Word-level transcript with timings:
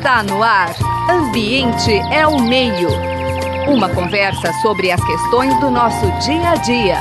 Está 0.00 0.22
no 0.22 0.42
ar. 0.42 0.74
Ambiente 1.10 1.92
é 2.10 2.26
o 2.26 2.40
meio. 2.42 2.88
Uma 3.68 3.94
conversa 3.94 4.50
sobre 4.62 4.90
as 4.90 5.04
questões 5.04 5.52
do 5.60 5.70
nosso 5.70 6.06
dia 6.24 6.52
a 6.52 6.56
dia. 6.56 6.96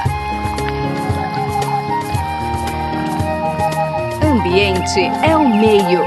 Ambiente 4.22 5.00
é 5.26 5.34
o 5.38 5.48
meio. 5.48 6.02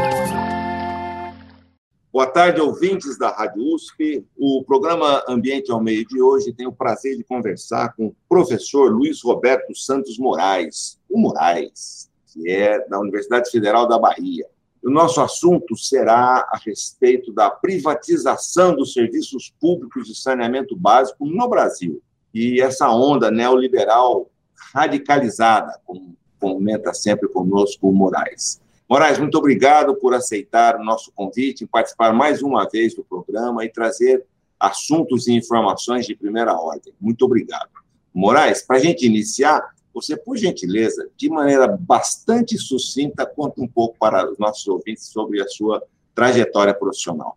Boa 2.13 2.27
tarde, 2.27 2.61
ouvintes 2.61 3.17
da 3.17 3.31
Rádio 3.31 3.75
USP. 3.75 4.27
O 4.37 4.63
programa 4.63 5.25
Ambiente 5.27 5.73
ao 5.73 5.83
Meio 5.83 6.07
de 6.07 6.21
hoje 6.21 6.53
tem 6.53 6.67
o 6.67 6.73
prazer 6.73 7.17
de 7.17 7.25
conversar 7.25 7.97
com 7.97 8.09
o 8.09 8.17
professor 8.29 8.93
Luiz 8.93 9.23
Roberto 9.23 9.75
Santos 9.75 10.19
Moraes, 10.19 11.01
o 11.09 11.19
Moraes, 11.19 12.11
que 12.27 12.51
é 12.51 12.87
da 12.87 13.01
Universidade 13.01 13.51
Federal 13.51 13.89
da 13.89 13.99
Bahia. 13.99 14.47
O 14.83 14.91
nosso 14.91 15.21
assunto 15.21 15.77
será 15.77 16.49
a 16.51 16.59
respeito 16.65 17.33
da 17.33 17.49
privatização 17.49 18.75
dos 18.75 18.93
serviços 18.93 19.53
públicos 19.61 20.09
de 20.09 20.15
saneamento 20.21 20.77
básico 20.77 21.25
no 21.25 21.49
Brasil. 21.49 22.03
E 22.35 22.61
essa 22.61 22.91
onda 22.91 23.31
neoliberal 23.31 24.29
radicalizada, 24.75 25.79
como 25.85 26.17
comenta 26.41 26.93
sempre 26.93 27.29
conosco 27.29 27.89
o 27.89 27.93
Moraes. 27.93 28.61
Moraes, 28.89 29.19
muito 29.19 29.39
obrigado 29.39 29.95
por 29.95 30.13
aceitar 30.13 30.77
o 30.77 30.85
nosso 30.85 31.13
convite, 31.13 31.67
participar 31.67 32.13
mais 32.13 32.43
uma 32.43 32.69
vez 32.69 32.95
do 32.95 33.05
programa 33.05 33.65
e 33.65 33.69
trazer 33.69 34.25
assuntos 34.59 35.29
e 35.29 35.33
informações 35.33 36.07
de 36.07 36.17
primeira 36.17 36.55
ordem. 36.55 36.93
Muito 37.01 37.25
obrigado. 37.25 37.71
Moraes, 38.13 38.63
para 38.63 38.77
a 38.77 38.81
gente 38.81 39.07
iniciar, 39.07 39.63
você, 39.93 40.17
por 40.17 40.37
gentileza, 40.37 41.09
de 41.17 41.29
maneira 41.29 41.69
bastante 41.69 42.57
sucinta, 42.59 43.27
conta 43.27 43.61
um 43.61 43.69
pouco 43.69 43.97
para 43.99 44.31
os 44.31 44.39
nossos 44.39 44.67
ouvintes 44.67 45.07
sobre 45.07 45.41
a 45.41 45.47
sua 45.47 45.83
trajetória 46.15 46.75
profissional. 46.75 47.37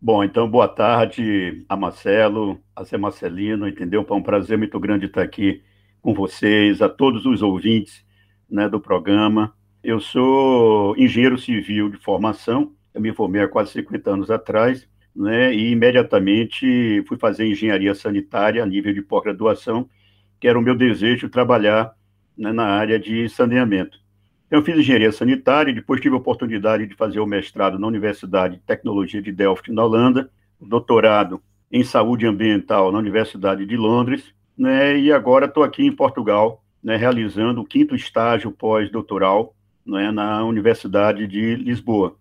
Bom, 0.00 0.24
então, 0.24 0.50
boa 0.50 0.66
tarde 0.66 1.64
a 1.68 1.76
Marcelo, 1.76 2.60
a 2.74 2.82
Zé 2.82 2.98
Marcelino, 2.98 3.68
entendeu? 3.68 4.04
É 4.08 4.12
um 4.12 4.22
prazer 4.22 4.58
muito 4.58 4.78
grande 4.80 5.06
estar 5.06 5.22
aqui 5.22 5.62
com 6.00 6.12
vocês, 6.12 6.82
a 6.82 6.88
todos 6.88 7.24
os 7.24 7.40
ouvintes 7.40 8.04
né, 8.50 8.68
do 8.68 8.80
programa. 8.80 9.54
Eu 9.82 10.00
sou 10.00 10.96
engenheiro 10.96 11.38
civil 11.38 11.88
de 11.88 11.98
formação, 11.98 12.72
eu 12.92 13.00
me 13.00 13.14
formei 13.14 13.42
há 13.42 13.48
quase 13.48 13.72
50 13.72 14.10
anos 14.10 14.30
atrás, 14.30 14.88
né, 15.14 15.54
e 15.54 15.70
imediatamente 15.70 17.04
fui 17.06 17.16
fazer 17.16 17.46
engenharia 17.46 17.94
sanitária 17.94 18.62
a 18.62 18.66
nível 18.66 18.92
de 18.92 19.02
pós-graduação, 19.02 19.88
que 20.42 20.48
era 20.48 20.58
o 20.58 20.62
meu 20.62 20.74
desejo 20.74 21.28
trabalhar 21.28 21.94
né, 22.36 22.52
na 22.52 22.64
área 22.64 22.98
de 22.98 23.28
saneamento. 23.28 23.96
Então, 24.48 24.58
eu 24.58 24.64
fiz 24.64 24.76
engenharia 24.76 25.12
sanitária 25.12 25.72
depois 25.72 26.00
tive 26.00 26.16
a 26.16 26.18
oportunidade 26.18 26.84
de 26.84 26.96
fazer 26.96 27.20
o 27.20 27.26
mestrado 27.26 27.78
na 27.78 27.86
Universidade 27.86 28.56
de 28.56 28.62
Tecnologia 28.62 29.22
de 29.22 29.30
Delft, 29.30 29.70
na 29.70 29.84
Holanda, 29.84 30.28
doutorado 30.60 31.40
em 31.70 31.84
saúde 31.84 32.26
ambiental 32.26 32.90
na 32.90 32.98
Universidade 32.98 33.64
de 33.64 33.76
Londres, 33.76 34.34
né, 34.58 34.98
e 34.98 35.12
agora 35.12 35.46
estou 35.46 35.62
aqui 35.62 35.86
em 35.86 35.94
Portugal, 35.94 36.60
né, 36.82 36.96
realizando 36.96 37.60
o 37.60 37.64
quinto 37.64 37.94
estágio 37.94 38.50
pós-doutoral 38.50 39.54
né, 39.86 40.10
na 40.10 40.44
Universidade 40.44 41.24
de 41.28 41.54
Lisboa. 41.54 42.16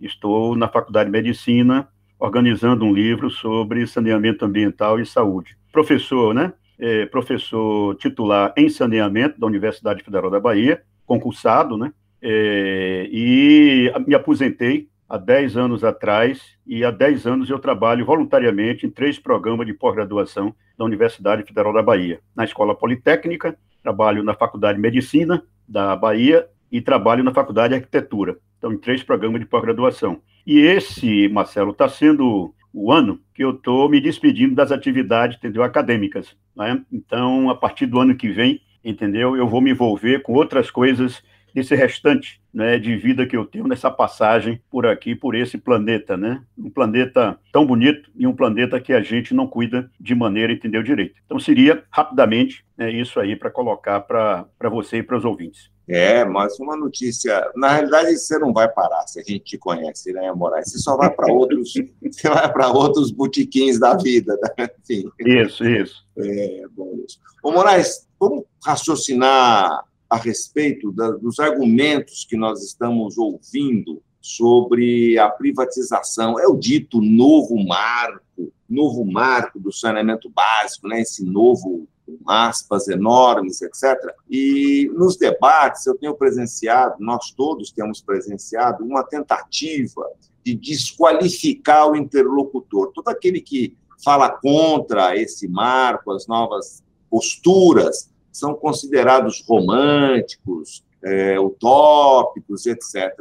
Estou 0.00 0.54
na 0.54 0.68
Faculdade 0.68 1.10
de 1.10 1.12
Medicina, 1.12 1.88
organizando 2.20 2.84
um 2.84 2.94
livro 2.94 3.30
sobre 3.30 3.84
saneamento 3.84 4.44
ambiental 4.44 5.00
e 5.00 5.04
saúde. 5.04 5.56
Professor, 5.72 6.32
né? 6.32 6.52
É, 6.78 7.06
professor 7.06 7.94
titular 7.96 8.52
em 8.56 8.68
saneamento 8.68 9.38
da 9.38 9.46
Universidade 9.46 10.02
Federal 10.02 10.30
da 10.30 10.40
Bahia, 10.40 10.82
concursado, 11.06 11.76
né? 11.76 11.92
É, 12.20 13.08
e 13.10 13.92
me 14.06 14.14
aposentei 14.14 14.88
há 15.08 15.18
10 15.18 15.56
anos 15.56 15.84
atrás, 15.84 16.42
e 16.66 16.84
há 16.84 16.90
10 16.90 17.26
anos 17.26 17.50
eu 17.50 17.58
trabalho 17.58 18.04
voluntariamente 18.04 18.86
em 18.86 18.90
três 18.90 19.18
programas 19.18 19.66
de 19.66 19.74
pós-graduação 19.74 20.54
da 20.76 20.84
Universidade 20.84 21.44
Federal 21.44 21.72
da 21.72 21.82
Bahia. 21.82 22.20
Na 22.34 22.44
Escola 22.44 22.74
Politécnica, 22.74 23.56
trabalho 23.82 24.24
na 24.24 24.34
Faculdade 24.34 24.76
de 24.76 24.82
Medicina 24.82 25.42
da 25.68 25.94
Bahia 25.94 26.48
e 26.72 26.80
trabalho 26.80 27.22
na 27.22 27.32
Faculdade 27.32 27.68
de 27.68 27.74
Arquitetura. 27.76 28.38
Então, 28.58 28.72
em 28.72 28.78
três 28.78 29.02
programas 29.02 29.40
de 29.40 29.46
pós-graduação. 29.46 30.20
E 30.46 30.58
esse, 30.60 31.28
Marcelo, 31.28 31.70
está 31.72 31.88
sendo 31.88 32.54
o 32.74 32.90
ano 32.90 33.20
que 33.32 33.44
eu 33.44 33.50
estou 33.50 33.88
me 33.88 34.00
despedindo 34.00 34.54
das 34.54 34.72
atividades 34.72 35.38
entendeu, 35.38 35.62
acadêmicas. 35.62 36.36
Né? 36.56 36.82
Então, 36.92 37.48
a 37.48 37.54
partir 37.54 37.86
do 37.86 38.00
ano 38.00 38.16
que 38.16 38.28
vem, 38.28 38.60
entendeu, 38.84 39.36
eu 39.36 39.46
vou 39.46 39.60
me 39.60 39.70
envolver 39.70 40.22
com 40.22 40.32
outras 40.32 40.70
coisas 40.70 41.22
desse 41.54 41.74
restante 41.76 42.42
né, 42.52 42.78
de 42.78 42.96
vida 42.96 43.26
que 43.26 43.36
eu 43.36 43.46
tenho 43.46 43.68
nessa 43.68 43.90
passagem 43.90 44.60
por 44.68 44.86
aqui, 44.86 45.14
por 45.14 45.34
esse 45.34 45.56
planeta, 45.56 46.16
né? 46.16 46.42
Um 46.58 46.68
planeta 46.68 47.38
tão 47.52 47.64
bonito 47.64 48.10
e 48.16 48.26
um 48.26 48.34
planeta 48.34 48.80
que 48.80 48.92
a 48.92 49.00
gente 49.00 49.32
não 49.32 49.46
cuida 49.46 49.88
de 50.00 50.14
maneira, 50.14 50.52
entendeu, 50.52 50.82
direito. 50.82 51.14
Então, 51.24 51.38
seria, 51.38 51.84
rapidamente, 51.90 52.64
né, 52.76 52.90
isso 52.90 53.20
aí 53.20 53.36
para 53.36 53.50
colocar 53.50 54.00
para 54.00 54.68
você 54.68 54.98
e 54.98 55.02
para 55.02 55.16
os 55.16 55.24
ouvintes. 55.24 55.72
É, 55.86 56.24
mas 56.24 56.58
uma 56.58 56.76
notícia. 56.76 57.46
Na 57.54 57.68
realidade, 57.68 58.16
você 58.16 58.38
não 58.38 58.52
vai 58.52 58.68
parar 58.68 59.06
se 59.06 59.20
a 59.20 59.22
gente 59.22 59.44
te 59.44 59.58
conhece, 59.58 60.12
né, 60.12 60.32
Moraes? 60.32 60.70
Você 60.70 60.78
só 60.78 60.96
vai 60.96 61.10
para 61.10 61.32
outros, 61.32 61.74
você 62.02 62.28
vai 62.28 62.50
para 62.52 62.68
outros 62.68 63.10
botiquins 63.10 63.78
da 63.78 63.94
vida, 63.96 64.36
né? 64.58 64.68
Enfim. 64.80 65.10
Isso, 65.20 65.64
isso. 65.64 66.06
É, 66.16 66.62
bom 66.70 66.96
isso. 67.06 67.18
Ô, 67.42 67.52
Moraes, 67.52 68.08
vamos 68.18 68.44
raciocinar 68.64 69.84
a 70.08 70.16
respeito 70.16 70.92
da, 70.92 71.10
dos 71.10 71.38
argumentos 71.38 72.24
que 72.24 72.36
nós 72.36 72.62
estamos 72.62 73.18
ouvindo 73.18 74.02
sobre 74.20 75.18
a 75.18 75.28
privatização. 75.28 76.38
É 76.38 76.46
o 76.46 76.56
dito 76.56 77.00
novo 77.00 77.62
marco, 77.62 78.52
novo 78.68 79.04
marco 79.04 79.58
do 79.58 79.72
saneamento 79.72 80.30
básico, 80.30 80.88
né? 80.88 81.00
Esse 81.00 81.24
novo 81.24 81.86
aspas 82.26 82.88
enormes, 82.88 83.62
etc. 83.62 83.96
E 84.28 84.90
nos 84.94 85.16
debates 85.16 85.86
eu 85.86 85.96
tenho 85.96 86.14
presenciado, 86.14 86.96
nós 87.00 87.30
todos 87.32 87.70
temos 87.70 88.00
presenciado, 88.00 88.84
uma 88.84 89.02
tentativa 89.02 90.06
de 90.44 90.54
desqualificar 90.54 91.90
o 91.90 91.96
interlocutor. 91.96 92.92
Todo 92.92 93.08
aquele 93.08 93.40
que 93.40 93.76
fala 94.02 94.28
contra 94.28 95.16
esse 95.16 95.48
marco, 95.48 96.12
as 96.12 96.26
novas 96.26 96.82
posturas, 97.08 98.10
são 98.34 98.52
considerados 98.52 99.44
românticos, 99.46 100.84
é, 101.04 101.38
utópicos, 101.38 102.66
etc. 102.66 103.14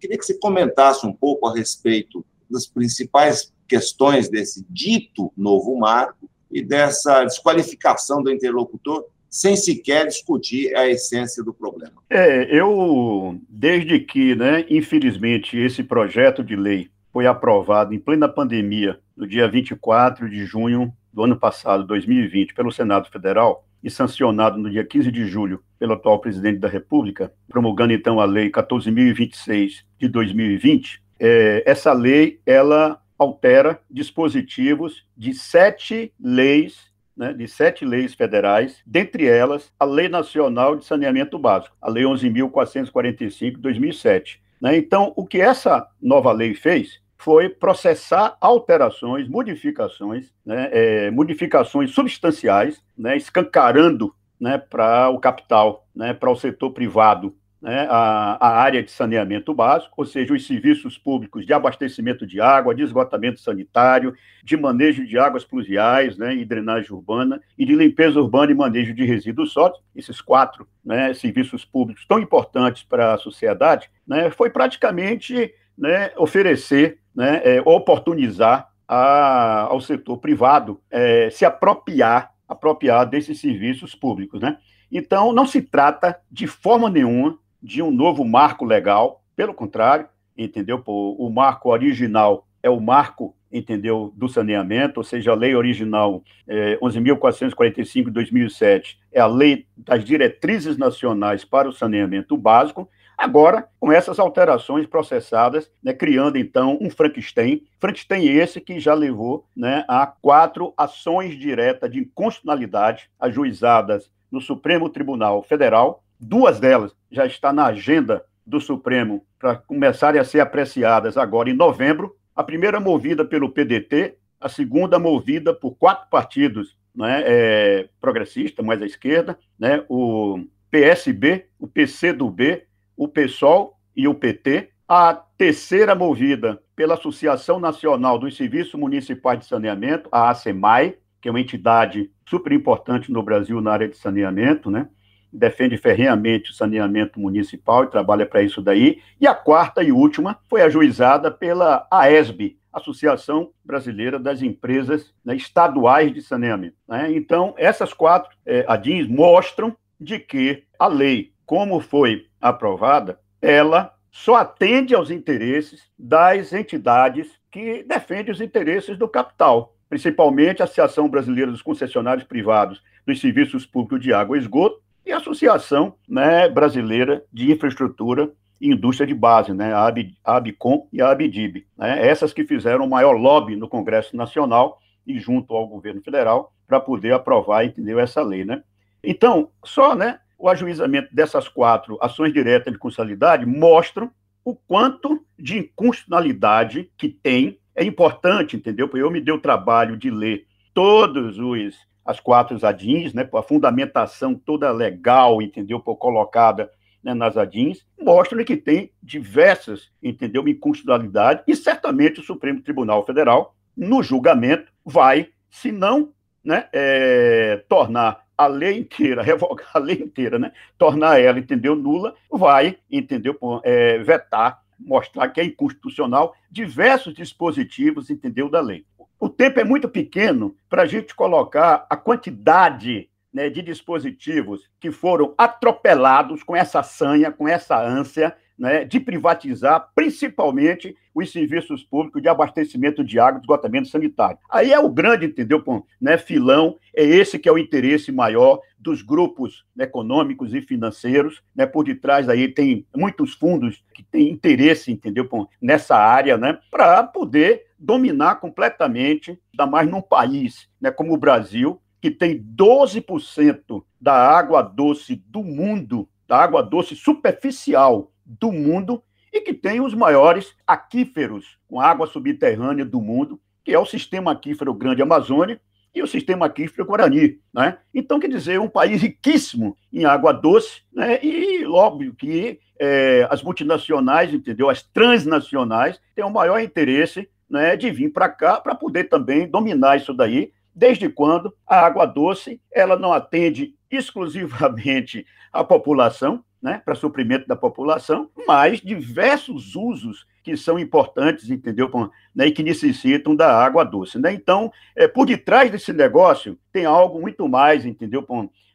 Queria 0.00 0.18
que 0.18 0.24
você 0.24 0.34
comentasse 0.34 1.06
um 1.06 1.12
pouco 1.12 1.46
a 1.46 1.54
respeito 1.54 2.24
das 2.50 2.66
principais 2.66 3.52
questões 3.68 4.28
desse 4.28 4.66
dito 4.68 5.32
novo 5.36 5.78
marco 5.78 6.28
e 6.50 6.60
dessa 6.60 7.24
desqualificação 7.24 8.20
do 8.20 8.32
interlocutor 8.32 9.06
sem 9.30 9.56
sequer 9.56 10.08
discutir 10.08 10.74
a 10.76 10.86
essência 10.86 11.42
do 11.42 11.54
problema. 11.54 11.94
É, 12.10 12.54
eu, 12.54 13.40
desde 13.48 13.98
que, 14.00 14.34
né, 14.34 14.66
infelizmente, 14.68 15.56
esse 15.56 15.82
projeto 15.82 16.44
de 16.44 16.54
lei 16.54 16.90
foi 17.12 17.26
aprovado 17.26 17.94
em 17.94 17.98
plena 17.98 18.28
pandemia, 18.28 18.98
no 19.16 19.26
dia 19.26 19.48
24 19.48 20.28
de 20.28 20.44
junho 20.44 20.92
do 21.12 21.22
ano 21.22 21.38
passado, 21.38 21.86
2020, 21.86 22.54
pelo 22.54 22.72
Senado 22.72 23.08
Federal, 23.10 23.64
e 23.82 23.90
sancionado 23.90 24.58
no 24.58 24.70
dia 24.70 24.84
15 24.84 25.10
de 25.10 25.26
julho 25.26 25.62
pelo 25.78 25.94
atual 25.94 26.20
presidente 26.20 26.58
da 26.58 26.68
República, 26.68 27.32
promulgando 27.48 27.92
então 27.92 28.20
a 28.20 28.24
Lei 28.24 28.50
14.026 28.50 29.84
de 29.98 30.08
2020, 30.08 31.02
é, 31.18 31.62
essa 31.66 31.92
lei 31.92 32.40
ela 32.46 33.00
altera 33.18 33.80
dispositivos 33.90 35.04
de 35.16 35.34
sete 35.34 36.12
leis 36.20 36.92
né, 37.16 37.32
de 37.32 37.46
sete 37.46 37.84
leis 37.84 38.14
federais, 38.14 38.82
dentre 38.86 39.26
elas 39.26 39.70
a 39.78 39.84
Lei 39.84 40.08
Nacional 40.08 40.76
de 40.76 40.84
Saneamento 40.84 41.38
Básico, 41.38 41.76
a 41.80 41.90
Lei 41.90 42.04
11.445 42.04 43.56
de 43.56 43.58
2007. 43.58 44.40
Né? 44.60 44.76
Então, 44.76 45.12
o 45.16 45.26
que 45.26 45.40
essa 45.40 45.86
nova 46.00 46.32
lei 46.32 46.54
fez 46.54 47.01
foi 47.22 47.48
processar 47.48 48.36
alterações, 48.40 49.28
modificações, 49.28 50.32
né, 50.44 50.68
é, 50.72 51.10
modificações 51.12 51.92
substanciais, 51.92 52.82
né, 52.98 53.16
escancarando 53.16 54.12
né, 54.40 54.58
para 54.58 55.08
o 55.08 55.20
capital, 55.20 55.86
né, 55.94 56.12
para 56.12 56.28
o 56.28 56.34
setor 56.34 56.72
privado, 56.72 57.32
né, 57.60 57.86
a, 57.88 58.44
a, 58.44 58.60
área 58.60 58.82
de 58.82 58.90
saneamento 58.90 59.54
básico, 59.54 59.94
ou 59.96 60.04
seja, 60.04 60.34
os 60.34 60.44
serviços 60.44 60.98
públicos 60.98 61.46
de 61.46 61.52
abastecimento 61.52 62.26
de 62.26 62.40
água, 62.40 62.74
de 62.74 62.82
esgotamento 62.82 63.38
sanitário, 63.38 64.16
de 64.42 64.56
manejo 64.56 65.06
de 65.06 65.16
águas 65.16 65.44
pluviais 65.44 66.18
né, 66.18 66.34
e 66.34 66.44
drenagem 66.44 66.90
urbana, 66.90 67.40
e 67.56 67.64
de 67.64 67.76
limpeza 67.76 68.20
urbana 68.20 68.50
e 68.50 68.56
manejo 68.56 68.92
de 68.92 69.04
resíduos 69.04 69.52
sólidos, 69.52 69.80
esses 69.94 70.20
quatro 70.20 70.66
serviços 71.14 71.64
públicos 71.64 72.04
tão 72.04 72.18
importantes 72.18 72.82
para 72.82 73.14
a 73.14 73.18
sociedade, 73.18 73.88
foi 74.32 74.50
praticamente 74.50 75.54
né, 75.76 76.10
oferecer, 76.16 76.98
né, 77.14 77.40
é, 77.44 77.62
oportunizar 77.64 78.68
a, 78.86 79.62
ao 79.62 79.80
setor 79.80 80.18
privado 80.18 80.80
é, 80.90 81.30
se 81.30 81.44
apropriar, 81.44 82.30
apropriar 82.48 83.06
desses 83.06 83.40
serviços 83.40 83.94
públicos. 83.94 84.40
Né? 84.40 84.58
Então, 84.90 85.32
não 85.32 85.46
se 85.46 85.62
trata 85.62 86.18
de 86.30 86.46
forma 86.46 86.90
nenhuma 86.90 87.38
de 87.62 87.80
um 87.80 87.90
novo 87.90 88.24
marco 88.24 88.64
legal, 88.64 89.22
pelo 89.34 89.54
contrário, 89.54 90.06
entendeu? 90.36 90.82
O 90.86 91.30
marco 91.30 91.70
original 91.70 92.46
é 92.62 92.68
o 92.68 92.80
marco, 92.80 93.34
entendeu, 93.50 94.12
do 94.16 94.28
saneamento, 94.28 95.00
ou 95.00 95.04
seja, 95.04 95.32
a 95.32 95.34
lei 95.34 95.54
original 95.54 96.22
é, 96.46 96.78
11.445 96.82 98.04
de 98.04 98.10
2007 98.10 98.98
é 99.12 99.20
a 99.20 99.26
lei 99.26 99.66
das 99.76 100.04
diretrizes 100.04 100.76
nacionais 100.76 101.44
para 101.44 101.68
o 101.68 101.72
saneamento 101.72 102.36
básico, 102.36 102.88
Agora, 103.22 103.68
com 103.78 103.92
essas 103.92 104.18
alterações 104.18 104.84
processadas, 104.84 105.70
né, 105.80 105.92
criando 105.92 106.36
então 106.36 106.76
um 106.80 106.90
Frankenstein, 106.90 107.62
Frankenstein 107.78 108.24
esse 108.24 108.60
que 108.60 108.80
já 108.80 108.94
levou 108.94 109.46
né, 109.56 109.84
a 109.86 110.04
quatro 110.08 110.74
ações 110.76 111.38
diretas 111.38 111.88
de 111.88 112.00
inconstitucionalidade 112.00 113.08
ajuizadas 113.20 114.10
no 114.28 114.40
Supremo 114.40 114.90
Tribunal 114.90 115.40
Federal. 115.44 116.02
Duas 116.18 116.58
delas 116.58 116.96
já 117.12 117.24
estão 117.24 117.52
na 117.52 117.66
agenda 117.66 118.24
do 118.44 118.60
Supremo 118.60 119.24
para 119.38 119.54
começarem 119.54 120.20
a 120.20 120.24
ser 120.24 120.40
apreciadas 120.40 121.16
agora 121.16 121.48
em 121.48 121.54
novembro. 121.54 122.16
A 122.34 122.42
primeira 122.42 122.80
movida 122.80 123.24
pelo 123.24 123.50
PDT, 123.50 124.16
a 124.40 124.48
segunda 124.48 124.98
movida 124.98 125.54
por 125.54 125.76
quatro 125.76 126.10
partidos 126.10 126.76
né, 126.92 127.22
é, 127.24 127.88
progressistas, 128.00 128.66
mais 128.66 128.82
à 128.82 128.84
esquerda, 128.84 129.38
né, 129.56 129.84
o 129.88 130.44
PSB, 130.72 131.46
o 131.56 131.68
PCdoB, 131.68 132.66
o 133.02 133.08
PSOL 133.08 133.76
e 133.96 134.06
o 134.06 134.14
PT. 134.14 134.70
A 134.88 135.12
terceira 135.36 135.92
movida 135.92 136.62
pela 136.76 136.94
Associação 136.94 137.58
Nacional 137.58 138.16
dos 138.16 138.36
Serviços 138.36 138.74
Municipais 138.74 139.40
de 139.40 139.46
Saneamento, 139.46 140.08
a 140.12 140.30
ASEMAI, 140.30 140.96
que 141.20 141.28
é 141.28 141.32
uma 141.32 141.40
entidade 141.40 142.10
super 142.28 142.52
importante 142.52 143.10
no 143.10 143.22
Brasil 143.22 143.60
na 143.60 143.72
área 143.72 143.88
de 143.88 143.96
saneamento, 143.96 144.70
né? 144.70 144.88
defende 145.32 145.76
ferrenhamente 145.78 146.50
o 146.50 146.54
saneamento 146.54 147.18
municipal 147.18 147.84
e 147.84 147.90
trabalha 147.90 148.26
para 148.26 148.42
isso 148.42 148.60
daí. 148.60 149.00
E 149.20 149.26
a 149.26 149.34
quarta 149.34 149.82
e 149.82 149.90
última 149.90 150.38
foi 150.48 150.62
ajuizada 150.62 151.30
pela 151.30 151.86
AESB, 151.90 152.58
Associação 152.72 153.50
Brasileira 153.64 154.18
das 154.18 154.42
Empresas 154.42 155.12
né, 155.24 155.34
Estaduais 155.34 156.12
de 156.12 156.20
Saneamento. 156.22 156.76
Né? 156.86 157.12
Então, 157.14 157.54
essas 157.56 157.94
quatro 157.94 158.30
é, 158.44 158.64
ADINs 158.68 159.08
mostram 159.08 159.74
de 159.98 160.18
que 160.18 160.64
a 160.78 160.86
lei, 160.86 161.32
como 161.46 161.80
foi 161.80 162.26
aprovada, 162.42 163.20
ela 163.40 163.94
só 164.10 164.34
atende 164.34 164.94
aos 164.94 165.10
interesses 165.10 165.88
das 165.98 166.52
entidades 166.52 167.30
que 167.50 167.82
defendem 167.84 168.32
os 168.32 168.40
interesses 168.40 168.98
do 168.98 169.08
capital, 169.08 169.74
principalmente 169.88 170.60
a 170.60 170.64
Associação 170.64 171.08
Brasileira 171.08 171.50
dos 171.50 171.62
Concessionários 171.62 172.26
Privados 172.26 172.82
dos 173.06 173.20
Serviços 173.20 173.64
Públicos 173.64 174.00
de 174.00 174.12
Água 174.12 174.36
e 174.36 174.40
Esgoto 174.40 174.82
e 175.06 175.12
a 175.12 175.16
Associação 175.16 175.94
né, 176.08 176.48
Brasileira 176.48 177.24
de 177.32 177.50
Infraestrutura 177.50 178.30
e 178.60 178.68
Indústria 178.68 179.06
de 179.06 179.14
Base, 179.14 179.52
né, 179.52 179.72
a, 179.72 179.86
AB, 179.86 180.14
a 180.24 180.36
ABCOM 180.36 180.88
e 180.92 181.00
a 181.00 181.10
ABDIB, 181.10 181.66
né, 181.76 182.06
essas 182.06 182.32
que 182.32 182.44
fizeram 182.44 182.84
o 182.84 182.90
maior 182.90 183.12
lobby 183.12 183.56
no 183.56 183.68
Congresso 183.68 184.16
Nacional 184.16 184.78
e 185.06 185.18
junto 185.18 185.54
ao 185.54 185.66
governo 185.66 186.02
federal 186.02 186.52
para 186.66 186.78
poder 186.78 187.12
aprovar, 187.12 187.64
entendeu, 187.64 187.98
essa 187.98 188.22
lei, 188.22 188.44
né? 188.44 188.62
Então, 189.02 189.50
só, 189.64 189.94
né, 189.96 190.20
o 190.42 190.48
ajuizamento 190.48 191.14
dessas 191.14 191.46
quatro 191.46 191.96
ações 192.02 192.32
diretas 192.32 192.72
de 192.72 192.78
constitucionalidade 192.78 193.46
mostram 193.46 194.10
o 194.44 194.56
quanto 194.56 195.24
de 195.38 195.58
inconstitucionalidade 195.58 196.90
que 196.98 197.08
tem. 197.08 197.60
É 197.76 197.84
importante, 197.84 198.56
entendeu? 198.56 198.88
Porque 198.88 199.04
eu 199.04 199.10
me 199.10 199.20
dei 199.20 199.32
o 199.32 199.40
trabalho 199.40 199.96
de 199.96 200.10
ler 200.10 200.44
todos 200.74 201.38
os 201.38 201.76
as 202.04 202.18
quatro 202.18 202.58
ADINs, 202.66 203.14
né, 203.14 203.28
a 203.32 203.42
fundamentação 203.42 204.34
toda 204.34 204.72
legal, 204.72 205.40
entendeu, 205.40 205.78
por 205.78 205.94
colocada 205.94 206.68
né, 207.00 207.14
nas 207.14 207.36
ADINs, 207.36 207.86
mostra 208.00 208.44
que 208.44 208.56
tem 208.56 208.90
diversas, 209.00 209.92
entendeu, 210.02 210.48
inconstitucionalidades, 210.48 211.44
e 211.46 211.54
certamente 211.54 212.18
o 212.18 212.24
Supremo 212.24 212.60
Tribunal 212.60 213.06
Federal, 213.06 213.54
no 213.76 214.02
julgamento, 214.02 214.72
vai, 214.84 215.28
se 215.48 215.70
não 215.70 216.12
né, 216.44 216.68
é, 216.72 217.64
tornar 217.68 218.21
a 218.44 218.46
lei 218.46 218.78
inteira, 218.78 219.22
revogar 219.24 219.70
a 219.74 219.78
lei 219.78 219.96
inteira, 219.96 220.38
né? 220.38 220.52
tornar 220.78 221.20
ela, 221.20 221.38
entendeu, 221.38 221.74
nula, 221.74 222.14
vai, 222.30 222.78
entendeu, 222.90 223.36
é, 223.64 223.98
vetar, 223.98 224.62
mostrar 224.78 225.28
que 225.28 225.40
é 225.40 225.44
inconstitucional 225.44 226.34
diversos 226.50 227.14
dispositivos, 227.14 228.10
entendeu, 228.10 228.48
da 228.48 228.60
lei. 228.60 228.84
O 229.18 229.28
tempo 229.28 229.60
é 229.60 229.64
muito 229.64 229.88
pequeno 229.88 230.56
para 230.68 230.82
a 230.82 230.86
gente 230.86 231.14
colocar 231.14 231.86
a 231.88 231.96
quantidade 231.96 233.08
né, 233.32 233.48
de 233.48 233.62
dispositivos 233.62 234.68
que 234.80 234.90
foram 234.90 235.34
atropelados 235.38 236.42
com 236.42 236.54
essa 236.54 236.82
sanha, 236.82 237.30
com 237.30 237.48
essa 237.48 237.80
ânsia, 237.80 238.36
né, 238.62 238.84
de 238.84 239.00
privatizar, 239.00 239.88
principalmente 239.92 240.96
os 241.12 241.32
serviços 241.32 241.82
públicos 241.82 242.22
de 242.22 242.28
abastecimento 242.28 243.02
de 243.02 243.18
água 243.18 243.38
e 243.38 243.40
esgotamento 243.40 243.88
sanitário. 243.88 244.38
Aí 244.48 244.72
é 244.72 244.78
o 244.78 244.88
grande, 244.88 245.26
entendeu, 245.26 245.60
né, 246.00 246.16
filão, 246.16 246.76
é 246.96 247.02
esse 247.02 247.40
que 247.40 247.48
é 247.48 247.52
o 247.52 247.58
interesse 247.58 248.12
maior 248.12 248.60
dos 248.78 249.02
grupos 249.02 249.64
econômicos 249.76 250.54
e 250.54 250.60
financeiros, 250.62 251.42
né, 251.56 251.66
por 251.66 251.84
detrás 251.84 252.28
aí 252.28 252.46
tem 252.46 252.86
muitos 252.96 253.34
fundos 253.34 253.82
que 253.92 254.04
têm 254.04 254.30
interesse, 254.30 254.92
entendeu, 254.92 255.28
nessa 255.60 255.96
área, 255.96 256.38
né, 256.38 256.56
para 256.70 257.02
poder 257.02 257.64
dominar 257.76 258.36
completamente, 258.36 259.36
ainda 259.52 259.66
mais 259.68 259.90
num 259.90 260.00
país 260.00 260.68
né, 260.80 260.92
como 260.92 261.12
o 261.12 261.18
Brasil, 261.18 261.82
que 262.00 262.12
tem 262.12 262.40
12% 262.40 263.82
da 264.00 264.14
água 264.14 264.62
doce 264.62 265.16
do 265.26 265.42
mundo, 265.42 266.08
da 266.28 266.36
água 266.36 266.62
doce 266.62 266.94
superficial 266.94 268.12
do 268.40 268.52
mundo 268.52 269.02
e 269.32 269.40
que 269.40 269.54
tem 269.54 269.80
os 269.80 269.94
maiores 269.94 270.54
aquíferos 270.66 271.58
com 271.66 271.80
água 271.80 272.06
subterrânea 272.06 272.84
do 272.84 273.00
mundo, 273.00 273.40
que 273.64 273.72
é 273.72 273.78
o 273.78 273.86
sistema 273.86 274.32
aquífero 274.32 274.74
Grande 274.74 275.02
Amazônia 275.02 275.60
e 275.94 276.02
o 276.02 276.06
sistema 276.06 276.46
aquífero 276.46 276.86
Guarani. 276.86 277.38
Né? 277.52 277.78
Então, 277.94 278.18
quer 278.18 278.28
dizer, 278.28 278.60
um 278.60 278.68
país 278.68 279.00
riquíssimo 279.00 279.76
em 279.92 280.04
água 280.04 280.32
doce, 280.32 280.82
né? 280.92 281.18
e 281.22 281.64
óbvio 281.66 282.14
que 282.14 282.58
é, 282.78 283.26
as 283.30 283.42
multinacionais, 283.42 284.32
entendeu? 284.32 284.68
As 284.68 284.82
transnacionais 284.82 286.00
têm 286.14 286.24
o 286.24 286.30
maior 286.30 286.60
interesse 286.60 287.28
né, 287.48 287.76
de 287.76 287.90
vir 287.90 288.12
para 288.12 288.28
cá 288.28 288.60
para 288.60 288.74
poder 288.74 289.04
também 289.04 289.46
dominar 289.46 289.96
isso 289.96 290.12
daí, 290.12 290.52
desde 290.74 291.08
quando 291.08 291.54
a 291.66 291.78
água 291.78 292.06
doce 292.06 292.60
ela 292.72 292.98
não 292.98 293.12
atende 293.12 293.74
exclusivamente 293.92 295.26
a 295.52 295.62
população, 295.62 296.42
né, 296.60 296.80
para 296.84 296.94
suprimento 296.94 297.46
da 297.46 297.56
população, 297.56 298.30
mas 298.46 298.80
diversos 298.80 299.76
usos 299.76 300.26
que 300.42 300.56
são 300.56 300.78
importantes, 300.78 301.50
entendeu? 301.50 301.90
Né, 302.34 302.46
e 302.46 302.52
que 302.52 302.62
necessitam 302.62 303.36
da 303.36 303.52
água 303.52 303.84
doce. 303.84 304.18
Né? 304.18 304.32
Então, 304.32 304.72
é, 304.96 305.06
por 305.06 305.26
detrás 305.26 305.70
desse 305.70 305.92
negócio 305.92 306.58
tem 306.72 306.84
algo 306.84 307.20
muito 307.20 307.48
mais, 307.48 307.84
entendeu? 307.84 308.26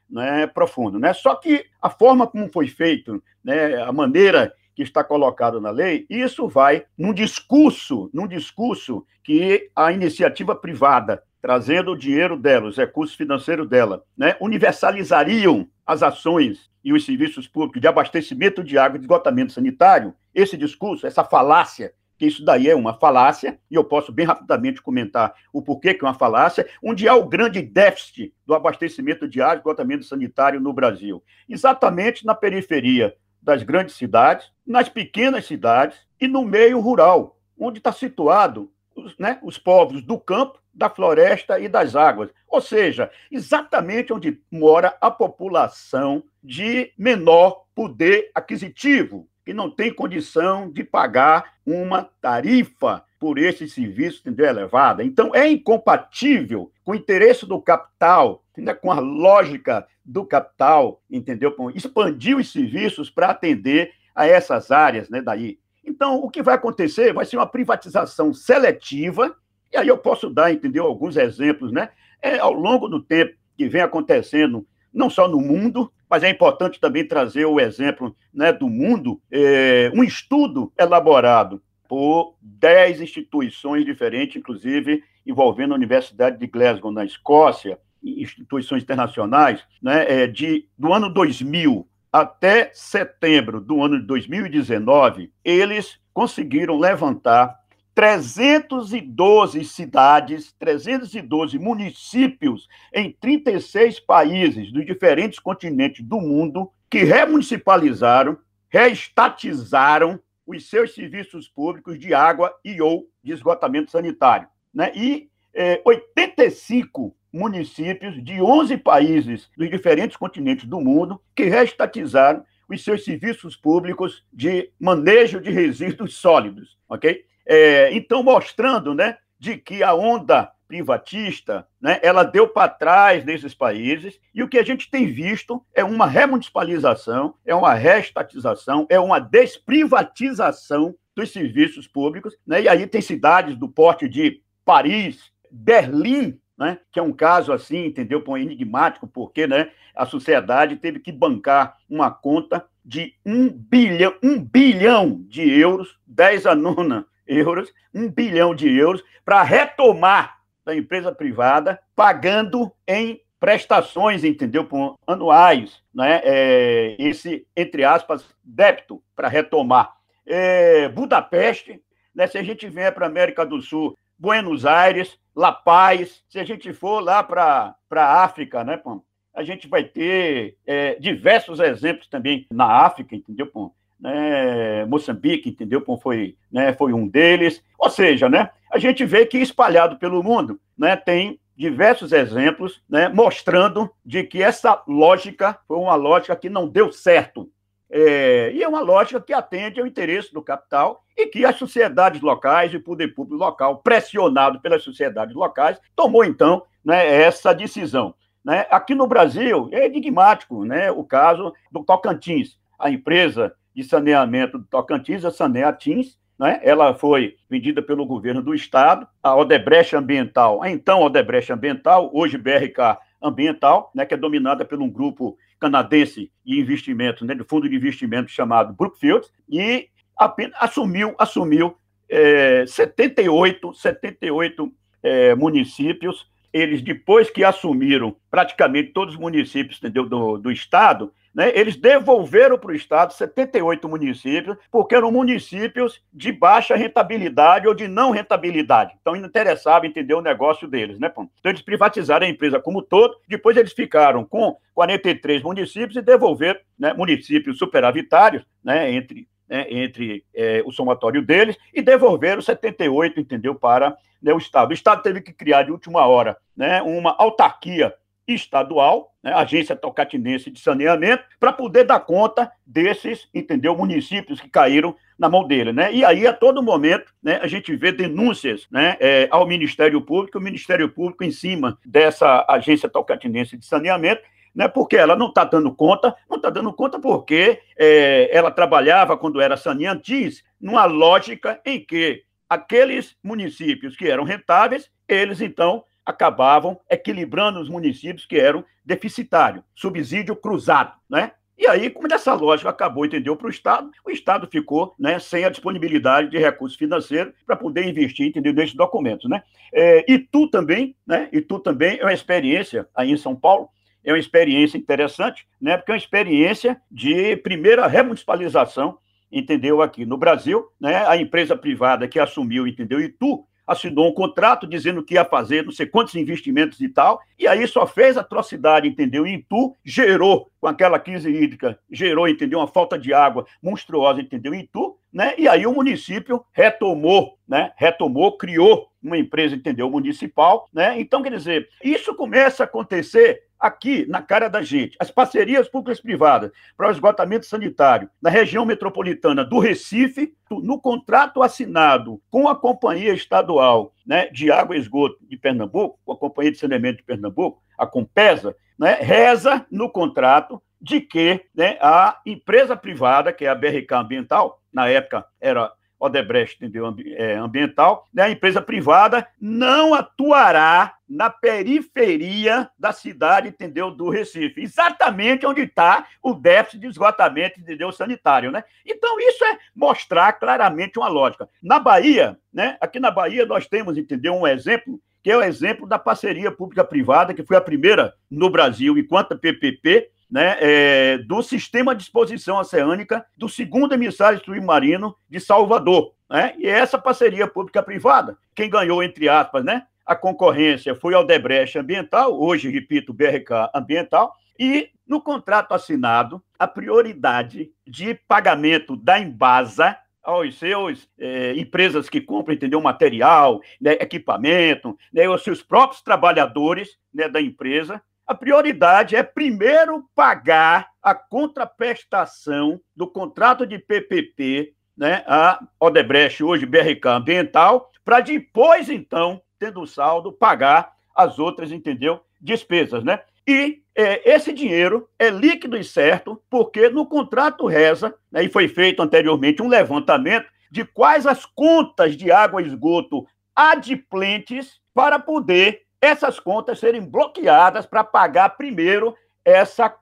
Né, 0.09 0.47
profundo. 0.47 0.99
Né? 0.99 1.13
Só 1.13 1.35
que 1.35 1.65
a 1.81 1.89
forma 1.89 2.27
como 2.27 2.49
foi 2.49 2.67
feito, 2.67 3.21
né, 3.43 3.81
a 3.81 3.91
maneira 3.91 4.53
que 4.75 4.83
está 4.83 5.03
colocado 5.03 5.59
na 5.59 5.71
lei, 5.71 6.05
isso 6.09 6.47
vai 6.47 6.85
num 6.97 7.11
discurso, 7.11 8.09
num 8.13 8.27
discurso 8.27 9.05
que 9.23 9.71
a 9.75 9.91
iniciativa 9.91 10.55
privada 10.55 11.23
trazendo 11.47 11.91
o 11.91 11.97
dinheiro 11.97 12.35
dela, 12.35 12.67
os 12.67 12.75
recursos 12.75 13.15
financeiros 13.15 13.69
dela, 13.69 14.03
né, 14.17 14.35
universalizariam 14.41 15.65
as 15.85 16.03
ações 16.03 16.69
e 16.83 16.91
os 16.91 17.05
serviços 17.05 17.47
públicos 17.47 17.79
de 17.79 17.87
abastecimento 17.87 18.61
de 18.61 18.77
água 18.77 18.97
e 18.97 18.99
de 18.99 19.05
esgotamento 19.05 19.53
sanitário, 19.53 20.13
esse 20.35 20.57
discurso, 20.57 21.07
essa 21.07 21.23
falácia, 21.23 21.93
que 22.17 22.25
isso 22.25 22.43
daí 22.43 22.69
é 22.69 22.75
uma 22.75 22.93
falácia, 22.95 23.57
e 23.71 23.75
eu 23.75 23.83
posso 23.85 24.11
bem 24.11 24.25
rapidamente 24.25 24.81
comentar 24.81 25.33
o 25.53 25.61
porquê 25.61 25.93
que 25.93 26.03
é 26.03 26.07
uma 26.09 26.13
falácia, 26.13 26.67
onde 26.83 27.07
há 27.07 27.15
o 27.15 27.25
grande 27.25 27.61
déficit 27.61 28.33
do 28.45 28.53
abastecimento 28.53 29.25
de 29.25 29.41
água 29.41 29.55
e 29.55 29.57
esgotamento 29.59 30.03
sanitário 30.03 30.59
no 30.59 30.73
Brasil. 30.73 31.23
Exatamente 31.47 32.25
na 32.25 32.35
periferia 32.35 33.15
das 33.41 33.63
grandes 33.63 33.95
cidades, 33.95 34.51
nas 34.65 34.89
pequenas 34.89 35.45
cidades 35.45 35.97
e 36.19 36.27
no 36.27 36.43
meio 36.43 36.81
rural, 36.81 37.39
onde 37.57 37.77
está 37.77 37.93
situado 37.93 38.69
os, 38.97 39.17
né, 39.17 39.39
os 39.43 39.57
povos 39.57 40.01
do 40.01 40.19
campo 40.19 40.59
da 40.73 40.89
floresta 40.89 41.59
e 41.59 41.67
das 41.67 41.95
águas. 41.95 42.29
Ou 42.47 42.61
seja, 42.61 43.09
exatamente 43.31 44.11
onde 44.11 44.39
mora 44.51 44.95
a 44.99 45.09
população 45.09 46.23
de 46.43 46.91
menor 46.97 47.65
poder 47.73 48.31
aquisitivo, 48.33 49.27
que 49.45 49.53
não 49.53 49.69
tem 49.69 49.93
condição 49.93 50.69
de 50.69 50.83
pagar 50.83 51.53
uma 51.65 52.03
tarifa 52.21 53.03
por 53.19 53.37
esse 53.37 53.67
serviço 53.67 54.19
entendeu, 54.19 54.45
elevada. 54.45 55.03
Então, 55.03 55.33
é 55.33 55.49
incompatível 55.49 56.71
com 56.83 56.91
o 56.91 56.95
interesse 56.95 57.45
do 57.45 57.59
capital, 57.59 58.43
entendeu? 58.51 58.75
com 58.75 58.91
a 58.91 58.99
lógica 58.99 59.87
do 60.05 60.25
capital, 60.25 61.01
entendeu? 61.09 61.55
Expandir 61.73 62.37
os 62.37 62.51
serviços 62.51 63.09
para 63.09 63.29
atender 63.29 63.91
a 64.13 64.25
essas 64.25 64.71
áreas, 64.71 65.09
né, 65.09 65.21
daí. 65.21 65.59
Então, 65.87 66.17
o 66.17 66.29
que 66.29 66.43
vai 66.43 66.55
acontecer 66.55 67.13
vai 67.13 67.25
ser 67.25 67.37
uma 67.37 67.47
privatização 67.47 68.33
seletiva 68.33 69.35
e 69.71 69.77
aí 69.77 69.87
eu 69.87 69.97
posso 69.97 70.29
dar, 70.29 70.51
entendeu, 70.51 70.85
alguns 70.85 71.17
exemplos, 71.17 71.71
né? 71.71 71.89
É, 72.21 72.39
ao 72.39 72.53
longo 72.53 72.87
do 72.87 73.01
tempo 73.01 73.35
que 73.55 73.67
vem 73.67 73.81
acontecendo, 73.81 74.65
não 74.93 75.09
só 75.09 75.27
no 75.27 75.39
mundo, 75.39 75.91
mas 76.09 76.23
é 76.23 76.29
importante 76.29 76.79
também 76.79 77.07
trazer 77.07 77.45
o 77.45 77.59
exemplo 77.59 78.15
né, 78.33 78.51
do 78.53 78.69
mundo, 78.69 79.21
é, 79.31 79.91
um 79.93 80.03
estudo 80.03 80.71
elaborado 80.79 81.61
por 81.87 82.35
dez 82.41 83.01
instituições 83.01 83.85
diferentes, 83.85 84.37
inclusive 84.37 85.03
envolvendo 85.25 85.73
a 85.73 85.75
Universidade 85.75 86.37
de 86.37 86.47
Glasgow, 86.47 86.91
na 86.91 87.05
Escócia, 87.05 87.77
instituições 88.03 88.83
internacionais, 88.83 89.63
né, 89.81 90.23
é, 90.23 90.27
de, 90.27 90.67
do 90.77 90.93
ano 90.93 91.09
2000 91.13 91.87
até 92.21 92.71
setembro 92.73 93.61
do 93.61 93.81
ano 93.83 93.99
de 93.99 94.05
2019, 94.05 95.31
eles 95.43 95.99
conseguiram 96.13 96.77
levantar 96.77 97.55
312 97.93 99.65
cidades, 99.65 100.53
312 100.59 101.57
municípios 101.57 102.67
em 102.93 103.11
36 103.11 103.99
países 103.99 104.71
dos 104.71 104.85
diferentes 104.85 105.39
continentes 105.39 106.05
do 106.05 106.21
mundo 106.21 106.71
que 106.89 107.03
remunicipalizaram, 107.03 108.37
reestatizaram 108.69 110.19
os 110.45 110.69
seus 110.69 110.93
serviços 110.93 111.47
públicos 111.49 111.97
de 111.97 112.13
água 112.13 112.53
e 112.63 112.79
ou 112.79 113.09
de 113.23 113.33
esgotamento 113.33 113.89
sanitário. 113.89 114.47
Né? 114.73 114.91
E 114.95 115.29
é, 115.53 115.81
85 115.83 117.16
municípios 117.31 118.23
de 118.23 118.41
11 118.41 118.77
países 118.77 119.49
dos 119.57 119.69
diferentes 119.69 120.17
continentes 120.17 120.65
do 120.65 120.79
mundo 120.79 121.21
que 121.35 121.45
reestatizaram 121.45 122.43
os 122.69 122.83
seus 122.83 123.03
serviços 123.05 123.55
públicos 123.55 124.25
de 124.31 124.71
manejo 124.79 125.39
de 125.39 125.49
resíduos 125.49 126.15
sólidos, 126.15 126.77
ok? 126.89 127.25
É, 127.45 127.93
então, 127.93 128.21
mostrando 128.21 128.93
né, 128.93 129.17
de 129.39 129.57
que 129.57 129.81
a 129.81 129.93
onda 129.93 130.51
privatista, 130.67 131.65
né, 131.79 131.97
ela 132.03 132.23
deu 132.23 132.47
para 132.47 132.67
trás 132.67 133.23
nesses 133.23 133.53
países, 133.53 134.19
e 134.33 134.43
o 134.43 134.49
que 134.49 134.59
a 134.59 134.63
gente 134.63 134.91
tem 134.91 135.07
visto 135.07 135.63
é 135.73 135.83
uma 135.83 136.05
remunicipalização, 136.05 137.35
é 137.45 137.55
uma 137.55 137.73
reestatização, 137.73 138.85
é 138.89 138.99
uma 138.99 139.19
desprivatização 139.19 140.93
dos 141.15 141.31
serviços 141.31 141.87
públicos, 141.87 142.37
né, 142.45 142.63
e 142.63 142.67
aí 142.67 142.85
tem 142.85 143.01
cidades 143.01 143.55
do 143.55 143.69
porte 143.69 144.09
de 144.09 144.41
Paris, 144.65 145.31
Berlim, 145.49 146.37
né, 146.57 146.79
que 146.91 146.99
é 146.99 147.03
um 147.03 147.13
caso 147.13 147.53
assim, 147.53 147.85
entendeu, 147.85 148.23
enigmático, 148.37 149.07
porque 149.07 149.45
né, 149.45 149.69
a 149.95 150.05
sociedade 150.05 150.75
teve 150.77 150.99
que 150.99 151.11
bancar 151.11 151.77
uma 151.89 152.09
conta 152.09 152.65
de 152.83 153.13
um 153.25 153.49
bilhão, 153.49 154.13
um 154.23 154.39
bilhão 154.39 155.23
de 155.27 155.47
euros, 155.59 155.97
10 156.07 156.45
a 156.45 156.55
nona 156.55 157.05
euros, 157.27 157.71
um 157.93 158.09
bilhão 158.09 158.55
de 158.55 158.73
euros, 158.73 159.03
para 159.25 159.43
retomar 159.43 160.37
da 160.65 160.75
empresa 160.75 161.11
privada, 161.11 161.79
pagando 161.95 162.71
em 162.87 163.21
prestações, 163.39 164.23
entendeu? 164.23 164.67
Anuais, 165.05 165.81
né? 165.93 166.21
É, 166.23 166.95
esse, 166.97 167.45
entre 167.55 167.83
aspas, 167.83 168.25
débito 168.43 169.01
para 169.15 169.27
retomar. 169.27 169.93
É, 170.25 170.89
Budapeste, 170.89 171.81
né? 172.13 172.27
se 172.27 172.37
a 172.37 172.43
gente 172.43 172.67
vier 172.67 172.93
para 172.93 173.05
a 173.05 173.09
América 173.09 173.45
do 173.45 173.61
Sul, 173.61 173.97
Buenos 174.17 174.65
Aires, 174.65 175.17
La 175.35 175.51
Paz, 175.51 176.23
se 176.27 176.39
a 176.39 176.43
gente 176.43 176.73
for 176.73 176.99
lá 176.99 177.23
para 177.23 177.75
a 177.91 178.23
África, 178.23 178.63
né, 178.63 178.77
Pão? 178.77 179.03
a 179.33 179.43
gente 179.43 179.67
vai 179.67 179.83
ter 179.83 180.57
é, 180.65 180.95
diversos 180.95 181.59
exemplos 181.59 182.07
também 182.07 182.47
na 182.51 182.65
África, 182.65 183.15
entendeu, 183.15 183.45
Pão? 183.45 183.71
né, 183.99 184.85
Moçambique, 184.85 185.49
entendeu? 185.49 185.83
Foi, 186.01 186.35
né, 186.51 186.73
foi 186.73 186.93
um 186.93 187.07
deles. 187.07 187.63
Ou 187.77 187.89
seja, 187.89 188.29
né, 188.29 188.49
a 188.71 188.77
gente 188.77 189.05
vê 189.05 189.25
que 189.25 189.37
espalhado 189.37 189.97
pelo 189.97 190.23
mundo 190.23 190.59
né, 190.77 190.95
tem 190.95 191.39
diversos 191.55 192.11
exemplos 192.11 192.81
né, 192.87 193.09
mostrando 193.09 193.89
de 194.05 194.23
que 194.23 194.43
essa 194.43 194.81
lógica 194.87 195.57
foi 195.67 195.77
uma 195.77 195.95
lógica 195.95 196.35
que 196.35 196.49
não 196.49 196.67
deu 196.67 196.91
certo. 196.91 197.49
É, 197.89 198.51
e 198.53 198.61
é 198.61 198.67
uma 198.67 198.81
lógica 198.81 199.21
que 199.21 199.33
atende 199.33 199.79
ao 199.79 199.87
interesse 199.87 200.33
do 200.33 200.41
capital 200.41 201.03
e 201.15 201.27
que 201.27 201.45
as 201.45 201.55
sociedades 201.55 202.21
locais 202.21 202.73
e 202.73 202.77
o 202.77 202.83
poder 202.83 203.09
público 203.15 203.41
local, 203.41 203.77
pressionado 203.77 204.59
pelas 204.59 204.83
sociedades 204.83 205.33
locais, 205.33 205.79
tomou 205.95 206.25
então 206.25 206.63
né, 206.83 207.21
essa 207.21 207.53
decisão. 207.53 208.13
Né? 208.43 208.65
Aqui 208.69 208.93
no 208.93 209.07
Brasil 209.07 209.69
é 209.71 209.85
enigmático 209.85 210.63
né, 210.65 210.91
o 210.91 211.03
caso 211.03 211.53
do 211.71 211.83
Tocantins, 211.83 212.57
a 212.77 212.89
empresa 212.89 213.53
de 213.73 213.83
saneamento 213.83 214.57
do 214.57 214.65
Tocantins, 214.65 215.23
a 215.23 215.31
Saneatins, 215.31 216.17
né? 216.37 216.59
ela 216.63 216.93
foi 216.93 217.35
vendida 217.49 217.81
pelo 217.81 218.05
governo 218.05 218.41
do 218.41 218.53
estado, 218.53 219.07
a 219.23 219.35
Odebrecht 219.35 219.95
Ambiental, 219.95 220.61
a 220.61 220.69
então 220.69 221.01
Odebrecht 221.01 221.51
Ambiental, 221.51 222.09
hoje 222.13 222.37
BRK 222.37 222.97
Ambiental, 223.21 223.91
né? 223.93 224.05
que 224.05 224.13
é 224.13 224.17
dominada 224.17 224.63
por 224.63 224.79
um 224.79 224.89
grupo 224.89 225.37
canadense 225.59 226.31
de 226.45 226.59
investimento, 226.59 227.25
né? 227.25 227.35
do 227.35 227.45
fundo 227.45 227.69
de 227.69 227.75
investimento 227.75 228.29
chamado 228.31 228.73
Brookfield, 228.73 229.27
e 229.49 229.89
apenas 230.15 230.55
assumiu, 230.59 231.15
assumiu 231.17 231.75
é, 232.09 232.65
78, 232.65 233.73
78 233.73 234.73
é, 235.03 235.35
municípios, 235.35 236.27
eles, 236.51 236.81
depois 236.81 237.29
que 237.29 237.43
assumiram 237.43 238.15
praticamente 238.31 238.91
todos 238.91 239.15
os 239.15 239.19
municípios 239.19 239.77
entendeu, 239.77 240.07
do, 240.07 240.37
do 240.37 240.51
estado, 240.51 241.11
né, 241.33 241.51
eles 241.53 241.75
devolveram 241.75 242.57
para 242.57 242.71
o 242.71 242.75
Estado 242.75 243.13
78 243.13 243.87
municípios, 243.87 244.57
porque 244.71 244.95
eram 244.95 245.11
municípios 245.11 246.01
de 246.13 246.31
baixa 246.31 246.75
rentabilidade 246.75 247.67
ou 247.67 247.73
de 247.73 247.87
não 247.87 248.11
rentabilidade. 248.11 248.95
Então, 249.01 249.15
não 249.15 249.27
interessava 249.27 249.85
entender 249.85 250.13
o 250.13 250.21
negócio 250.21 250.67
deles. 250.67 250.99
Né, 250.99 251.11
Então, 251.11 251.29
eles 251.51 251.61
privatizaram 251.61 252.25
a 252.25 252.29
empresa 252.29 252.59
como 252.59 252.81
todo, 252.81 253.15
depois 253.27 253.55
eles 253.57 253.73
ficaram 253.73 254.23
com 254.23 254.57
43 254.73 255.43
municípios 255.43 255.95
e 255.95 256.01
devolveram 256.01 256.59
né, 256.77 256.93
municípios 256.93 257.57
superavitários, 257.57 258.43
né, 258.63 258.91
entre 258.91 259.27
né, 259.49 259.65
entre 259.69 260.25
é, 260.35 260.61
o 260.65 260.71
somatório 260.71 261.21
deles 261.21 261.57
e 261.73 261.81
devolveram 261.81 262.41
78, 262.41 263.19
entendeu, 263.19 263.55
para 263.55 263.95
né, 264.21 264.33
o 264.33 264.37
Estado. 264.37 264.71
O 264.71 264.73
Estado 264.73 265.01
teve 265.01 265.21
que 265.21 265.31
criar 265.31 265.63
de 265.63 265.71
última 265.71 266.05
hora 266.05 266.37
né, 266.55 266.81
uma 266.81 267.15
autarquia 267.17 267.93
estadual, 268.27 269.13
né, 269.23 269.33
Agência 269.33 269.75
Tocatinense 269.75 270.51
de 270.51 270.59
Saneamento, 270.59 271.23
para 271.39 271.53
poder 271.53 271.85
dar 271.85 271.99
conta 272.01 272.51
desses, 272.65 273.29
entendeu, 273.33 273.75
municípios 273.75 274.41
que 274.41 274.49
caíram 274.49 274.95
na 275.17 275.29
mão 275.29 275.47
dele, 275.47 275.71
né? 275.71 275.91
E 275.93 276.05
aí, 276.05 276.27
a 276.27 276.33
todo 276.33 276.61
momento, 276.61 277.13
né, 277.23 277.39
a 277.41 277.47
gente 277.47 277.75
vê 277.75 277.91
denúncias 277.91 278.67
né, 278.69 278.97
é, 278.99 279.27
ao 279.31 279.47
Ministério 279.47 279.99
Público, 280.01 280.37
o 280.37 280.41
Ministério 280.41 280.89
Público 280.89 281.23
em 281.23 281.31
cima 281.31 281.77
dessa 281.85 282.45
Agência 282.47 282.89
Tocatinense 282.89 283.57
de 283.57 283.65
Saneamento, 283.65 284.21
né, 284.53 284.67
porque 284.67 284.97
ela 284.97 285.15
não 285.15 285.29
está 285.29 285.43
dando 285.43 285.73
conta, 285.73 286.15
não 286.29 286.37
está 286.37 286.49
dando 286.49 286.73
conta 286.73 286.99
porque 286.99 287.61
é, 287.77 288.29
ela 288.35 288.51
trabalhava, 288.51 289.17
quando 289.17 289.39
era 289.39 289.55
saneantis, 289.55 290.43
numa 290.59 290.85
lógica 290.85 291.59
em 291.65 291.79
que 291.79 292.23
aqueles 292.49 293.15
municípios 293.23 293.95
que 293.95 294.07
eram 294.09 294.23
rentáveis, 294.23 294.89
eles, 295.07 295.41
então, 295.41 295.83
acabavam 296.07 296.79
equilibrando 296.89 297.59
os 297.59 297.67
municípios 297.67 298.25
que 298.25 298.39
eram 298.39 298.63
deficitários, 298.85 299.61
subsídio 299.75 300.37
cruzado, 300.37 300.93
né? 301.09 301.33
E 301.57 301.67
aí, 301.67 301.89
como 301.89 302.07
essa 302.13 302.33
lógica 302.35 302.69
acabou, 302.69 303.03
entendeu, 303.03 303.35
para 303.35 303.47
o 303.47 303.49
Estado, 303.49 303.89
o 304.05 304.11
Estado 304.11 304.47
ficou 304.47 304.93
né, 304.97 305.17
sem 305.17 305.43
a 305.43 305.49
disponibilidade 305.49 306.29
de 306.29 306.37
recursos 306.37 306.77
financeiros 306.77 307.33
para 307.45 307.55
poder 307.55 307.83
investir, 307.83 308.27
entendeu, 308.27 308.53
nesses 308.53 308.75
documentos, 308.75 309.27
né? 309.27 309.41
É, 309.73 310.05
e 310.07 310.19
tu 310.19 310.47
também, 310.47 310.95
né? 311.05 311.27
E 311.33 311.41
tu 311.41 311.59
também 311.59 311.97
é 311.99 312.03
uma 312.03 312.13
experiência 312.13 312.87
aí 312.95 313.11
em 313.11 313.17
São 313.17 313.35
Paulo, 313.35 313.69
é 314.03 314.11
uma 314.11 314.19
experiência 314.19 314.77
interessante, 314.77 315.47
né? 315.59 315.75
Porque 315.75 315.91
é 315.91 315.95
uma 315.95 315.97
experiência 315.97 316.79
de 316.91 317.35
primeira 317.37 317.87
remunicipalização, 317.87 318.99
entendeu, 319.31 319.81
aqui 319.81 320.05
no 320.05 320.15
Brasil, 320.15 320.63
né? 320.79 321.07
A 321.07 321.17
empresa 321.17 321.57
privada 321.57 322.07
que 322.07 322.19
assumiu, 322.19 322.67
entendeu, 322.67 323.01
e 323.01 323.09
tu 323.09 323.46
assinou 323.67 324.07
um 324.07 324.13
contrato 324.13 324.65
dizendo 324.65 325.03
que 325.03 325.15
ia 325.15 325.25
fazer 325.25 325.65
não 325.65 325.71
sei 325.71 325.85
quantos 325.85 326.15
investimentos 326.15 326.79
e 326.79 326.87
tal, 326.87 327.21
e 327.37 327.45
aí 327.47 327.67
só 327.67 327.85
fez 327.85 328.17
atrocidade, 328.17 328.87
entendeu? 328.87 329.27
E 329.27 329.35
Itu 329.35 329.75
gerou, 329.83 330.49
com 330.59 330.67
aquela 330.67 330.97
crise 330.97 331.29
hídrica, 331.29 331.77
gerou, 331.91 332.27
entendeu? 332.27 332.59
Uma 332.59 332.67
falta 332.67 332.97
de 332.97 333.13
água 333.13 333.45
monstruosa, 333.61 334.21
entendeu? 334.21 334.53
Em 334.53 334.61
Itu, 334.61 334.96
né? 335.11 335.33
E 335.37 335.47
aí 335.47 335.65
o 335.65 335.73
município 335.73 336.45
retomou, 336.51 337.37
né? 337.47 337.71
Retomou, 337.75 338.37
criou 338.37 338.87
uma 339.01 339.17
empresa, 339.17 339.55
entendeu? 339.55 339.89
Municipal, 339.89 340.67
né? 340.73 340.99
Então, 340.99 341.21
quer 341.21 341.31
dizer, 341.31 341.69
isso 341.83 342.13
começa 342.15 342.63
a 342.63 342.65
acontecer 342.65 343.47
aqui 343.59 344.05
na 344.07 344.21
cara 344.21 344.47
da 344.47 344.61
gente. 344.61 344.95
As 344.99 345.09
parcerias 345.09 345.67
públicas 345.67 345.99
privadas 345.99 346.51
para 346.75 346.87
o 346.87 346.91
esgotamento 346.91 347.45
sanitário 347.45 348.09
na 348.21 348.29
região 348.29 348.65
metropolitana 348.65 349.43
do 349.43 349.59
Recife, 349.59 350.33
no 350.49 350.79
contrato 350.79 351.41
assinado 351.41 352.21
com 352.29 352.47
a 352.47 352.55
Companhia 352.55 353.13
Estadual 353.13 353.93
né, 354.05 354.27
de 354.27 354.51
Água 354.51 354.75
e 354.75 354.79
Esgoto 354.79 355.17
de 355.27 355.37
Pernambuco, 355.37 355.99
com 356.05 356.13
a 356.13 356.17
Companhia 356.17 356.51
de 356.51 356.57
Saneamento 356.57 356.97
de 356.97 357.03
Pernambuco, 357.03 357.61
a 357.77 357.85
Compesa, 357.85 358.55
né, 358.77 358.97
reza 359.01 359.65
no 359.71 359.89
contrato 359.89 360.61
de 360.79 361.01
que 361.01 361.45
né, 361.55 361.77
a 361.81 362.19
empresa 362.25 362.75
privada, 362.75 363.33
que 363.33 363.45
é 363.45 363.49
a 363.49 363.55
BRK 363.55 363.93
Ambiental, 363.93 364.61
na 364.71 364.87
época 364.87 365.25
era 365.39 365.71
Odebrecht 365.99 366.57
entendeu, 366.57 366.95
é, 367.15 367.33
ambiental, 367.35 368.07
né, 368.13 368.23
a 368.23 368.29
empresa 368.29 368.61
privada 368.61 369.27
não 369.41 369.93
atuará 369.93 370.95
na 371.09 371.29
periferia 371.29 372.69
da 372.77 372.91
cidade, 372.91 373.47
entendeu, 373.47 373.89
do 373.89 374.09
Recife, 374.09 374.61
exatamente 374.61 375.45
onde 375.45 375.61
está 375.61 376.05
o 376.21 376.33
déficit 376.33 376.81
de 376.81 376.87
esgotamento, 376.87 377.59
entendeu, 377.59 377.91
sanitário, 377.91 378.51
né? 378.51 378.63
Então 378.85 379.19
isso 379.19 379.43
é 379.45 379.57
mostrar 379.75 380.33
claramente 380.33 380.99
uma 380.99 381.07
lógica. 381.07 381.49
Na 381.63 381.79
Bahia, 381.79 382.37
né, 382.53 382.77
aqui 382.79 382.99
na 382.99 383.09
Bahia 383.09 383.45
nós 383.45 383.67
temos, 383.67 383.97
entendeu, 383.97 384.35
um 384.35 384.45
exemplo 384.45 385.01
que 385.23 385.31
é 385.31 385.35
o 385.35 385.43
exemplo 385.43 385.85
da 385.85 385.99
parceria 385.99 386.49
pública-privada, 386.51 387.33
que 387.33 387.43
foi 387.43 387.57
a 387.57 387.61
primeira 387.61 388.13
no 388.31 388.49
Brasil, 388.49 388.97
enquanto 388.97 389.37
PPP, 389.37 390.09
né, 390.29 390.57
é, 390.59 391.17
do 391.19 391.41
Sistema 391.41 391.95
de 391.95 392.03
Exposição 392.03 392.57
Oceânica 392.57 393.25
do 393.37 393.47
segundo 393.47 393.93
emissário 393.93 394.43
submarino 394.43 395.15
de 395.29 395.39
Salvador. 395.39 396.13
Né? 396.29 396.53
E 396.57 396.67
essa 396.67 396.97
parceria 396.97 397.47
pública-privada, 397.47 398.37
quem 398.53 398.69
ganhou, 398.69 399.01
entre 399.01 399.29
aspas, 399.29 399.63
né, 399.63 399.83
a 400.05 400.15
concorrência 400.15 400.95
foi 400.95 401.13
a 401.13 401.19
Odebrecht 401.19 401.77
Ambiental, 401.77 402.39
hoje, 402.39 402.69
repito, 402.69 403.13
BRK 403.13 403.69
Ambiental, 403.73 404.33
e 404.59 404.89
no 405.07 405.21
contrato 405.21 405.73
assinado, 405.73 406.41
a 406.57 406.67
prioridade 406.67 407.71
de 407.85 408.13
pagamento 408.13 408.95
da 408.95 409.19
Embasa 409.19 409.97
aos 410.23 410.57
seus 410.59 411.07
é, 411.17 411.53
empresas 411.55 412.09
que 412.09 412.19
compram, 412.19 412.53
entendeu, 412.53 412.81
material, 412.81 413.61
né, 413.79 413.93
equipamento, 413.93 414.97
né, 415.13 415.29
os 415.29 415.41
seus 415.41 415.63
próprios 415.63 416.01
trabalhadores 416.01 416.97
né, 417.13 417.29
da 417.29 417.41
empresa, 417.41 418.01
a 418.27 418.35
prioridade 418.35 419.15
é 419.15 419.23
primeiro 419.23 420.03
pagar 420.13 420.89
a 421.01 421.15
contraprestação 421.15 422.79
do 422.93 423.07
contrato 423.07 423.65
de 423.65 423.79
PPP, 423.79 424.73
né, 424.97 425.23
a 425.25 425.63
Odebrecht, 425.79 426.43
hoje 426.43 426.65
BRK 426.65 427.07
Ambiental, 427.07 427.89
para 428.03 428.19
depois, 428.19 428.89
então, 428.89 429.41
tendo 429.57 429.81
o 429.81 429.87
saldo, 429.87 430.33
pagar 430.33 430.93
as 431.15 431.39
outras, 431.39 431.71
entendeu? 431.71 432.19
Despesas, 432.41 433.03
né? 433.03 433.21
E 433.47 433.81
é, 433.95 434.29
esse 434.29 434.51
dinheiro 434.51 435.09
é 435.17 435.29
líquido 435.29 435.77
e 435.77 435.83
certo, 435.83 436.41
porque 436.49 436.89
no 436.89 437.05
contrato 437.05 437.65
reza, 437.65 438.13
né, 438.29 438.43
e 438.43 438.49
foi 438.49 438.67
feito 438.67 439.01
anteriormente 439.01 439.61
um 439.61 439.69
levantamento 439.69 440.47
de 440.69 440.83
quais 440.83 441.25
as 441.25 441.45
contas 441.45 442.17
de 442.17 442.29
água 442.29 442.61
e 442.61 442.65
esgoto 442.65 443.25
adimplentes 443.55 444.81
para 444.93 445.17
poder 445.17 445.86
essas 446.01 446.39
contas 446.39 446.79
serem 446.79 447.01
bloqueadas 447.01 447.85
para 447.85 448.03
pagar 448.03 448.57
primeiro 448.57 449.15
essa 449.43 449.93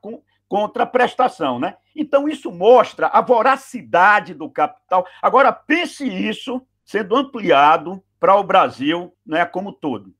contraprestação, 0.47 1.59
né? 1.59 1.75
Então 1.95 2.27
isso 2.27 2.51
mostra 2.51 3.07
a 3.07 3.21
voracidade 3.21 4.33
do 4.33 4.49
capital. 4.49 5.05
Agora 5.21 5.51
pense 5.51 6.05
isso 6.05 6.61
sendo 6.83 7.15
ampliado 7.15 8.03
para 8.19 8.35
o 8.35 8.43
Brasil, 8.43 9.13
né, 9.25 9.45
como 9.45 9.71
todo. 9.71 10.13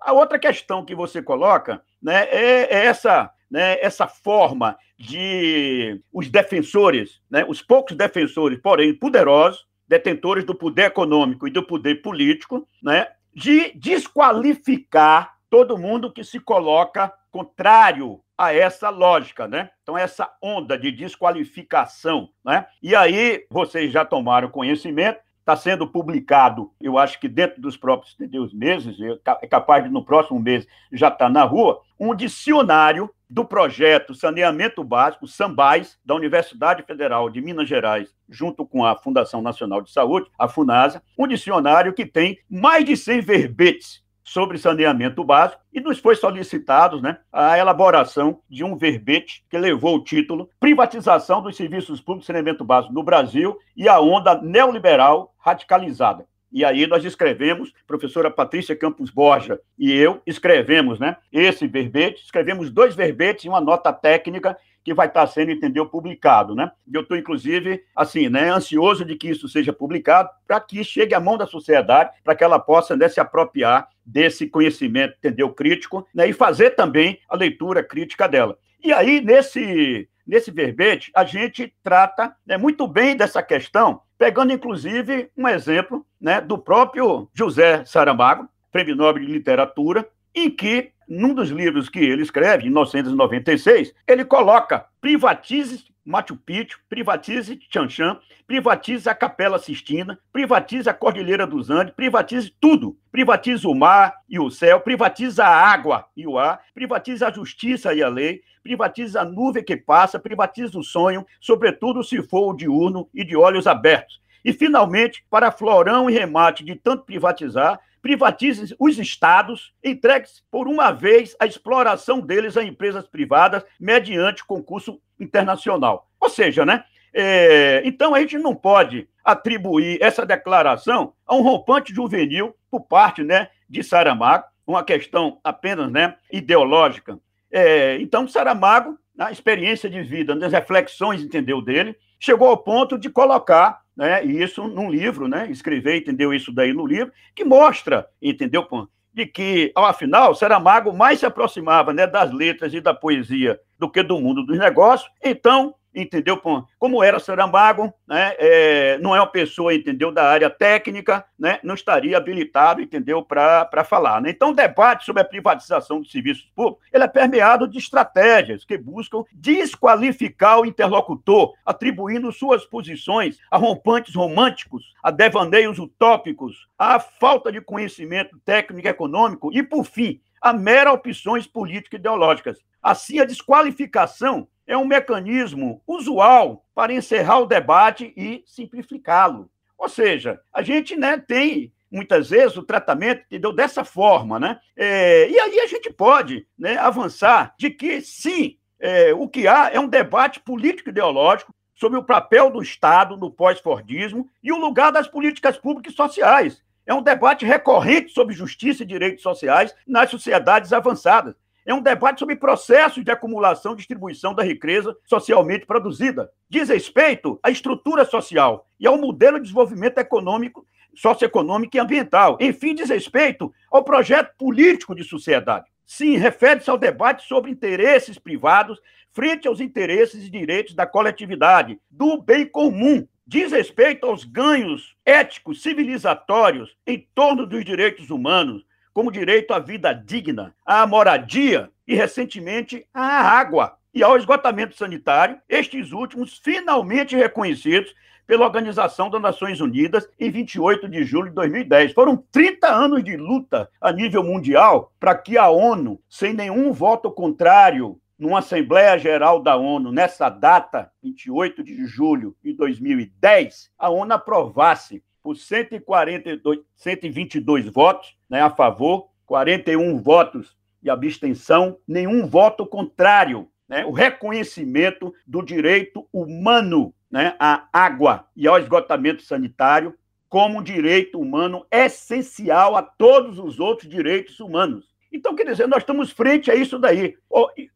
A 0.00 0.12
outra 0.12 0.38
questão 0.38 0.84
que 0.84 0.94
você 0.94 1.22
coloca, 1.22 1.82
né, 2.02 2.24
é, 2.24 2.74
é 2.74 2.86
essa, 2.86 3.30
né, 3.50 3.78
essa 3.80 4.06
forma 4.06 4.76
de 4.98 6.00
os 6.12 6.28
defensores, 6.28 7.20
né, 7.30 7.44
os 7.48 7.62
poucos 7.62 7.96
defensores, 7.96 8.58
porém 8.60 8.94
poderosos, 8.94 9.66
detentores 9.86 10.44
do 10.44 10.54
poder 10.54 10.86
econômico 10.86 11.46
e 11.46 11.50
do 11.50 11.62
poder 11.62 12.02
político, 12.02 12.66
né, 12.82 13.06
de 13.34 13.72
desqualificar 13.74 15.36
todo 15.48 15.78
mundo 15.78 16.12
que 16.12 16.24
se 16.24 16.40
coloca 16.40 17.12
contrário 17.30 18.20
a 18.36 18.54
essa 18.54 18.90
lógica, 18.90 19.46
né? 19.46 19.70
Então, 19.82 19.96
essa 19.96 20.30
onda 20.42 20.78
de 20.78 20.90
desqualificação, 20.90 22.30
né? 22.44 22.66
E 22.82 22.94
aí, 22.94 23.46
vocês 23.50 23.92
já 23.92 24.04
tomaram 24.04 24.48
conhecimento, 24.50 25.20
está 25.42 25.56
sendo 25.56 25.86
publicado, 25.86 26.70
eu 26.80 26.96
acho 26.96 27.18
que 27.18 27.28
dentro 27.28 27.60
dos 27.60 27.76
próprios 27.76 28.16
Deus 28.16 28.54
meses, 28.54 28.96
é 29.42 29.46
capaz 29.46 29.82
de 29.82 29.90
no 29.90 30.04
próximo 30.04 30.38
mês 30.38 30.66
já 30.92 31.08
estar 31.08 31.26
tá 31.26 31.28
na 31.28 31.42
rua, 31.42 31.80
um 31.98 32.14
dicionário 32.14 33.10
do 33.28 33.44
projeto 33.44 34.14
Saneamento 34.14 34.84
Básico, 34.84 35.26
SAMBAIS, 35.26 35.98
da 36.04 36.14
Universidade 36.14 36.82
Federal 36.84 37.28
de 37.28 37.40
Minas 37.40 37.68
Gerais, 37.68 38.14
junto 38.28 38.64
com 38.64 38.84
a 38.84 38.94
Fundação 38.94 39.42
Nacional 39.42 39.82
de 39.82 39.90
Saúde, 39.90 40.30
a 40.38 40.46
FUNASA, 40.46 41.02
um 41.18 41.26
dicionário 41.26 41.92
que 41.92 42.06
tem 42.06 42.38
mais 42.48 42.84
de 42.84 42.96
100 42.96 43.20
verbetes 43.22 44.01
sobre 44.32 44.56
saneamento 44.56 45.22
básico 45.22 45.60
e 45.70 45.78
nos 45.78 45.98
foi 45.98 46.16
solicitado 46.16 47.02
né, 47.02 47.18
a 47.30 47.58
elaboração 47.58 48.40
de 48.48 48.64
um 48.64 48.78
verbete 48.78 49.44
que 49.50 49.58
levou 49.58 49.96
o 49.96 50.02
título 50.02 50.48
Privatização 50.58 51.42
dos 51.42 51.54
Serviços 51.54 52.00
Públicos 52.00 52.22
de 52.22 52.28
Saneamento 52.28 52.64
Básico 52.64 52.94
no 52.94 53.02
Brasil 53.02 53.58
e 53.76 53.86
a 53.86 54.00
Onda 54.00 54.40
Neoliberal 54.40 55.34
Radicalizada. 55.38 56.24
E 56.50 56.64
aí 56.64 56.86
nós 56.86 57.04
escrevemos, 57.04 57.74
professora 57.86 58.30
Patrícia 58.30 58.74
Campos 58.74 59.10
Borja 59.10 59.60
e 59.78 59.92
eu 59.92 60.22
escrevemos, 60.26 60.98
né, 60.98 61.18
esse 61.30 61.66
verbete, 61.66 62.22
escrevemos 62.24 62.70
dois 62.70 62.94
verbetes 62.94 63.44
e 63.44 63.48
uma 63.50 63.60
nota 63.60 63.92
técnica 63.92 64.56
que 64.84 64.94
vai 64.94 65.06
estar 65.06 65.26
sendo, 65.26 65.50
entendeu, 65.50 65.86
publicado, 65.86 66.54
né? 66.54 66.70
Eu 66.92 67.02
estou, 67.02 67.16
inclusive, 67.16 67.82
assim, 67.94 68.28
né, 68.28 68.50
ansioso 68.50 69.04
de 69.04 69.16
que 69.16 69.28
isso 69.28 69.48
seja 69.48 69.72
publicado 69.72 70.28
para 70.46 70.60
que 70.60 70.82
chegue 70.82 71.14
à 71.14 71.20
mão 71.20 71.36
da 71.36 71.46
sociedade, 71.46 72.10
para 72.24 72.34
que 72.34 72.44
ela 72.44 72.58
possa 72.58 72.96
né, 72.96 73.08
se 73.08 73.20
apropriar 73.20 73.88
desse 74.04 74.46
conhecimento, 74.46 75.14
entendeu, 75.18 75.50
crítico, 75.50 76.06
né, 76.14 76.28
e 76.28 76.32
fazer 76.32 76.70
também 76.70 77.18
a 77.28 77.36
leitura 77.36 77.82
crítica 77.82 78.28
dela. 78.28 78.58
E 78.82 78.92
aí, 78.92 79.20
nesse, 79.20 80.08
nesse 80.26 80.50
verbete, 80.50 81.10
a 81.14 81.24
gente 81.24 81.72
trata 81.82 82.34
né, 82.44 82.56
muito 82.56 82.86
bem 82.86 83.16
dessa 83.16 83.42
questão 83.42 84.00
pegando 84.22 84.52
inclusive 84.52 85.28
um 85.36 85.48
exemplo 85.48 86.06
né, 86.20 86.40
do 86.40 86.56
próprio 86.56 87.28
José 87.34 87.84
Saramago, 87.84 88.48
Prêmio 88.70 88.94
Nobel 88.94 89.24
de 89.24 89.32
Literatura, 89.32 90.08
em 90.32 90.48
que, 90.48 90.91
num 91.08 91.34
dos 91.34 91.50
livros 91.50 91.88
que 91.88 92.00
ele 92.00 92.22
escreve, 92.22 92.64
em 92.64 92.70
1996, 92.70 93.94
ele 94.06 94.24
coloca 94.24 94.86
privatize 95.00 95.84
Machu 96.04 96.36
Picchu, 96.36 96.80
privatize 96.88 97.60
Chanchan, 97.70 98.18
privatize 98.46 99.08
a 99.08 99.14
Capela 99.14 99.58
Sistina, 99.58 100.18
privatize 100.32 100.88
a 100.88 100.94
Cordilheira 100.94 101.46
dos 101.46 101.70
Andes, 101.70 101.94
privatize 101.94 102.52
tudo. 102.60 102.96
Privatize 103.12 103.66
o 103.66 103.74
mar 103.74 104.14
e 104.28 104.38
o 104.38 104.50
céu, 104.50 104.80
privatize 104.80 105.40
a 105.40 105.46
água 105.46 106.06
e 106.16 106.26
o 106.26 106.38
ar, 106.38 106.60
privatize 106.74 107.24
a 107.24 107.30
justiça 107.30 107.94
e 107.94 108.02
a 108.02 108.08
lei, 108.08 108.40
privatize 108.62 109.16
a 109.16 109.24
nuvem 109.24 109.62
que 109.62 109.76
passa, 109.76 110.18
privatize 110.18 110.76
o 110.76 110.82
sonho, 110.82 111.24
sobretudo 111.40 112.02
se 112.02 112.20
for 112.22 112.50
o 112.50 112.56
diurno 112.56 113.08
e 113.14 113.24
de 113.24 113.36
olhos 113.36 113.66
abertos. 113.66 114.20
E, 114.44 114.52
finalmente, 114.52 115.24
para 115.30 115.52
florão 115.52 116.10
e 116.10 116.12
remate 116.12 116.64
de 116.64 116.74
tanto 116.74 117.04
privatizar, 117.04 117.78
privatize 118.02 118.74
os 118.78 118.98
estados, 118.98 119.72
entregue 119.82 120.26
por 120.50 120.66
uma 120.66 120.90
vez 120.90 121.36
a 121.38 121.46
exploração 121.46 122.20
deles 122.20 122.56
a 122.56 122.64
empresas 122.64 123.06
privadas 123.06 123.64
mediante 123.80 124.44
concurso 124.44 125.00
internacional. 125.18 126.10
Ou 126.20 126.28
seja, 126.28 126.66
né? 126.66 126.84
É, 127.14 127.82
então 127.84 128.14
a 128.14 128.20
gente 128.20 128.38
não 128.38 128.54
pode 128.54 129.08
atribuir 129.24 129.98
essa 130.00 130.26
declaração 130.26 131.12
a 131.26 131.34
um 131.36 131.42
rompante 131.42 131.94
juvenil 131.94 132.56
por 132.70 132.80
parte 132.80 133.22
né, 133.22 133.48
de 133.68 133.82
Saramago, 133.84 134.44
uma 134.66 134.82
questão 134.82 135.38
apenas 135.44 135.90
né, 135.90 136.16
ideológica. 136.32 137.18
É, 137.50 137.98
então, 138.00 138.26
Saramago, 138.26 138.98
na 139.14 139.30
experiência 139.30 139.90
de 139.90 140.02
vida, 140.02 140.34
nas 140.34 140.52
reflexões, 140.52 141.22
entendeu, 141.22 141.60
dele, 141.60 141.94
chegou 142.18 142.48
ao 142.48 142.56
ponto 142.56 142.98
de 142.98 143.10
colocar 143.10 143.81
né, 143.96 144.24
isso 144.24 144.66
num 144.68 144.90
livro, 144.90 145.28
né, 145.28 145.50
escrever, 145.50 145.96
entendeu, 145.96 146.32
isso 146.32 146.52
daí 146.52 146.72
no 146.72 146.86
livro, 146.86 147.12
que 147.34 147.44
mostra, 147.44 148.08
entendeu, 148.20 148.66
de 149.12 149.26
que, 149.26 149.70
ao 149.74 149.92
final, 149.94 150.34
Saramago 150.34 150.92
mais 150.92 151.20
se 151.20 151.26
aproximava 151.26 151.92
né, 151.92 152.06
das 152.06 152.32
letras 152.32 152.72
e 152.72 152.80
da 152.80 152.94
poesia 152.94 153.60
do 153.78 153.90
que 153.90 154.02
do 154.02 154.18
mundo 154.18 154.44
dos 154.44 154.58
negócios, 154.58 155.10
então 155.22 155.74
entendeu? 155.94 156.40
Como 156.78 157.02
era 157.02 157.18
Saramago, 157.18 157.92
né? 158.06 158.34
É, 158.38 158.98
não 158.98 159.14
é 159.14 159.20
uma 159.20 159.26
pessoa, 159.26 159.74
entendeu, 159.74 160.10
da 160.12 160.24
área 160.24 160.50
técnica, 160.50 161.24
né? 161.38 161.58
Não 161.62 161.74
estaria 161.74 162.16
habilitado, 162.16 162.80
entendeu, 162.80 163.22
para 163.22 163.84
falar. 163.84 164.20
Né? 164.20 164.30
Então, 164.30 164.50
o 164.50 164.54
debate 164.54 165.04
sobre 165.04 165.22
a 165.22 165.24
privatização 165.24 166.00
dos 166.00 166.10
serviços 166.10 166.44
públicos, 166.54 166.86
ele 166.92 167.04
é 167.04 167.08
permeado 167.08 167.68
de 167.68 167.78
estratégias 167.78 168.64
que 168.64 168.78
buscam 168.78 169.24
desqualificar 169.32 170.60
o 170.60 170.66
interlocutor, 170.66 171.54
atribuindo 171.64 172.32
suas 172.32 172.64
posições 172.64 173.38
a 173.50 173.56
rompantes 173.56 174.14
românticos, 174.14 174.94
a 175.02 175.10
devaneios 175.10 175.78
utópicos, 175.78 176.68
a 176.78 176.98
falta 176.98 177.52
de 177.52 177.60
conhecimento 177.60 178.38
técnico 178.44 178.86
e 178.86 178.90
econômico 178.90 179.50
e, 179.52 179.62
por 179.62 179.84
fim, 179.84 180.20
a 180.40 180.52
mera 180.52 180.92
opções 180.92 181.46
político-ideológicas. 181.46 182.58
Assim, 182.82 183.20
a 183.20 183.24
desqualificação 183.24 184.48
é 184.66 184.76
um 184.76 184.84
mecanismo 184.84 185.82
usual 185.86 186.64
para 186.74 186.92
encerrar 186.92 187.40
o 187.40 187.46
debate 187.46 188.12
e 188.16 188.42
simplificá-lo. 188.46 189.50
Ou 189.76 189.88
seja, 189.88 190.40
a 190.52 190.62
gente 190.62 190.96
né, 190.96 191.18
tem 191.18 191.72
muitas 191.90 192.30
vezes 192.30 192.56
o 192.56 192.62
tratamento 192.62 193.24
dessa 193.52 193.84
forma, 193.84 194.40
né? 194.40 194.58
É, 194.76 195.28
e 195.28 195.38
aí 195.38 195.60
a 195.60 195.66
gente 195.66 195.92
pode 195.92 196.46
né, 196.58 196.78
avançar 196.78 197.54
de 197.58 197.68
que 197.68 198.00
sim, 198.00 198.56
é, 198.80 199.12
o 199.12 199.28
que 199.28 199.46
há 199.46 199.70
é 199.72 199.78
um 199.78 199.88
debate 199.88 200.40
político 200.40 200.88
ideológico 200.88 201.54
sobre 201.74 201.98
o 201.98 202.04
papel 202.04 202.50
do 202.50 202.62
Estado 202.62 203.16
no 203.16 203.30
pós-fordismo 203.30 204.28
e 204.42 204.52
o 204.52 204.56
lugar 204.56 204.90
das 204.90 205.06
políticas 205.06 205.58
públicas 205.58 205.92
e 205.92 205.96
sociais. 205.96 206.62
É 206.86 206.94
um 206.94 207.02
debate 207.02 207.44
recorrente 207.44 208.12
sobre 208.12 208.34
justiça 208.34 208.82
e 208.82 208.86
direitos 208.86 209.22
sociais 209.22 209.74
nas 209.86 210.10
sociedades 210.10 210.72
avançadas. 210.72 211.34
É 211.64 211.72
um 211.72 211.80
debate 211.80 212.18
sobre 212.18 212.36
processos 212.36 213.04
de 213.04 213.10
acumulação 213.10 213.72
e 213.72 213.76
distribuição 213.76 214.34
da 214.34 214.42
riqueza 214.42 214.96
socialmente 215.04 215.64
produzida. 215.64 216.30
Diz 216.48 216.68
respeito 216.68 217.38
à 217.42 217.50
estrutura 217.50 218.04
social 218.04 218.66
e 218.80 218.86
ao 218.86 218.98
modelo 218.98 219.36
de 219.36 219.44
desenvolvimento 219.44 219.98
econômico, 219.98 220.66
socioeconômico 220.94 221.76
e 221.76 221.80
ambiental. 221.80 222.36
Enfim, 222.40 222.74
diz 222.74 222.90
respeito 222.90 223.52
ao 223.70 223.84
projeto 223.84 224.34
político 224.36 224.94
de 224.94 225.04
sociedade. 225.04 225.70
Sim, 225.86 226.16
refere-se 226.16 226.70
ao 226.70 226.78
debate 226.78 227.26
sobre 227.26 227.50
interesses 227.50 228.18
privados 228.18 228.80
frente 229.12 229.46
aos 229.46 229.60
interesses 229.60 230.26
e 230.26 230.30
direitos 230.30 230.74
da 230.74 230.86
coletividade, 230.86 231.78
do 231.90 232.20
bem 232.20 232.46
comum. 232.46 233.06
Diz 233.26 233.52
respeito 233.52 234.06
aos 234.06 234.24
ganhos 234.24 234.96
éticos, 235.04 235.62
civilizatórios 235.62 236.76
em 236.86 237.06
torno 237.14 237.46
dos 237.46 237.64
direitos 237.64 238.10
humanos, 238.10 238.64
como 238.92 239.10
direito 239.12 239.52
à 239.54 239.58
vida 239.58 239.92
digna, 239.92 240.54
à 240.64 240.86
moradia 240.86 241.70
e, 241.86 241.94
recentemente, 241.94 242.86
à 242.92 243.02
água 243.02 243.76
e 243.94 244.02
ao 244.02 244.16
esgotamento 244.16 244.76
sanitário, 244.76 245.38
estes 245.48 245.92
últimos 245.92 246.38
finalmente 246.38 247.16
reconhecidos 247.16 247.94
pela 248.26 248.46
Organização 248.46 249.10
das 249.10 249.20
Nações 249.20 249.60
Unidas 249.60 250.08
em 250.18 250.30
28 250.30 250.88
de 250.88 251.04
julho 251.04 251.28
de 251.28 251.34
2010. 251.34 251.92
Foram 251.92 252.16
30 252.30 252.68
anos 252.68 253.04
de 253.04 253.16
luta 253.16 253.68
a 253.80 253.92
nível 253.92 254.22
mundial 254.22 254.92
para 254.98 255.14
que 255.14 255.36
a 255.36 255.50
ONU, 255.50 256.00
sem 256.08 256.32
nenhum 256.32 256.72
voto 256.72 257.10
contrário, 257.10 257.98
numa 258.18 258.38
Assembleia 258.38 258.96
Geral 258.96 259.42
da 259.42 259.56
ONU, 259.56 259.90
nessa 259.90 260.28
data, 260.28 260.90
28 261.02 261.62
de 261.64 261.84
julho 261.86 262.36
de 262.42 262.52
2010, 262.52 263.70
a 263.76 263.90
ONU 263.90 264.14
aprovasse 264.14 265.02
por 265.22 265.36
142, 265.36 266.60
122 266.74 267.68
votos 267.68 268.16
né, 268.28 268.40
a 268.40 268.50
favor, 268.50 269.08
41 269.26 270.00
votos 270.02 270.56
de 270.82 270.90
abstenção, 270.90 271.78
nenhum 271.86 272.26
voto 272.26 272.66
contrário, 272.66 273.48
né, 273.68 273.84
o 273.84 273.92
reconhecimento 273.92 275.14
do 275.26 275.42
direito 275.42 276.08
humano 276.12 276.92
né, 277.10 277.36
à 277.38 277.68
água 277.72 278.26
e 278.34 278.48
ao 278.48 278.58
esgotamento 278.58 279.22
sanitário 279.22 279.94
como 280.28 280.60
um 280.60 280.62
direito 280.62 281.20
humano 281.20 281.66
essencial 281.70 282.74
a 282.74 282.82
todos 282.82 283.38
os 283.38 283.60
outros 283.60 283.88
direitos 283.88 284.40
humanos. 284.40 284.92
Então, 285.12 285.34
quer 285.34 285.44
dizer, 285.44 285.68
nós 285.68 285.82
estamos 285.82 286.10
frente 286.10 286.50
a 286.50 286.54
isso 286.54 286.78
daí. 286.78 287.14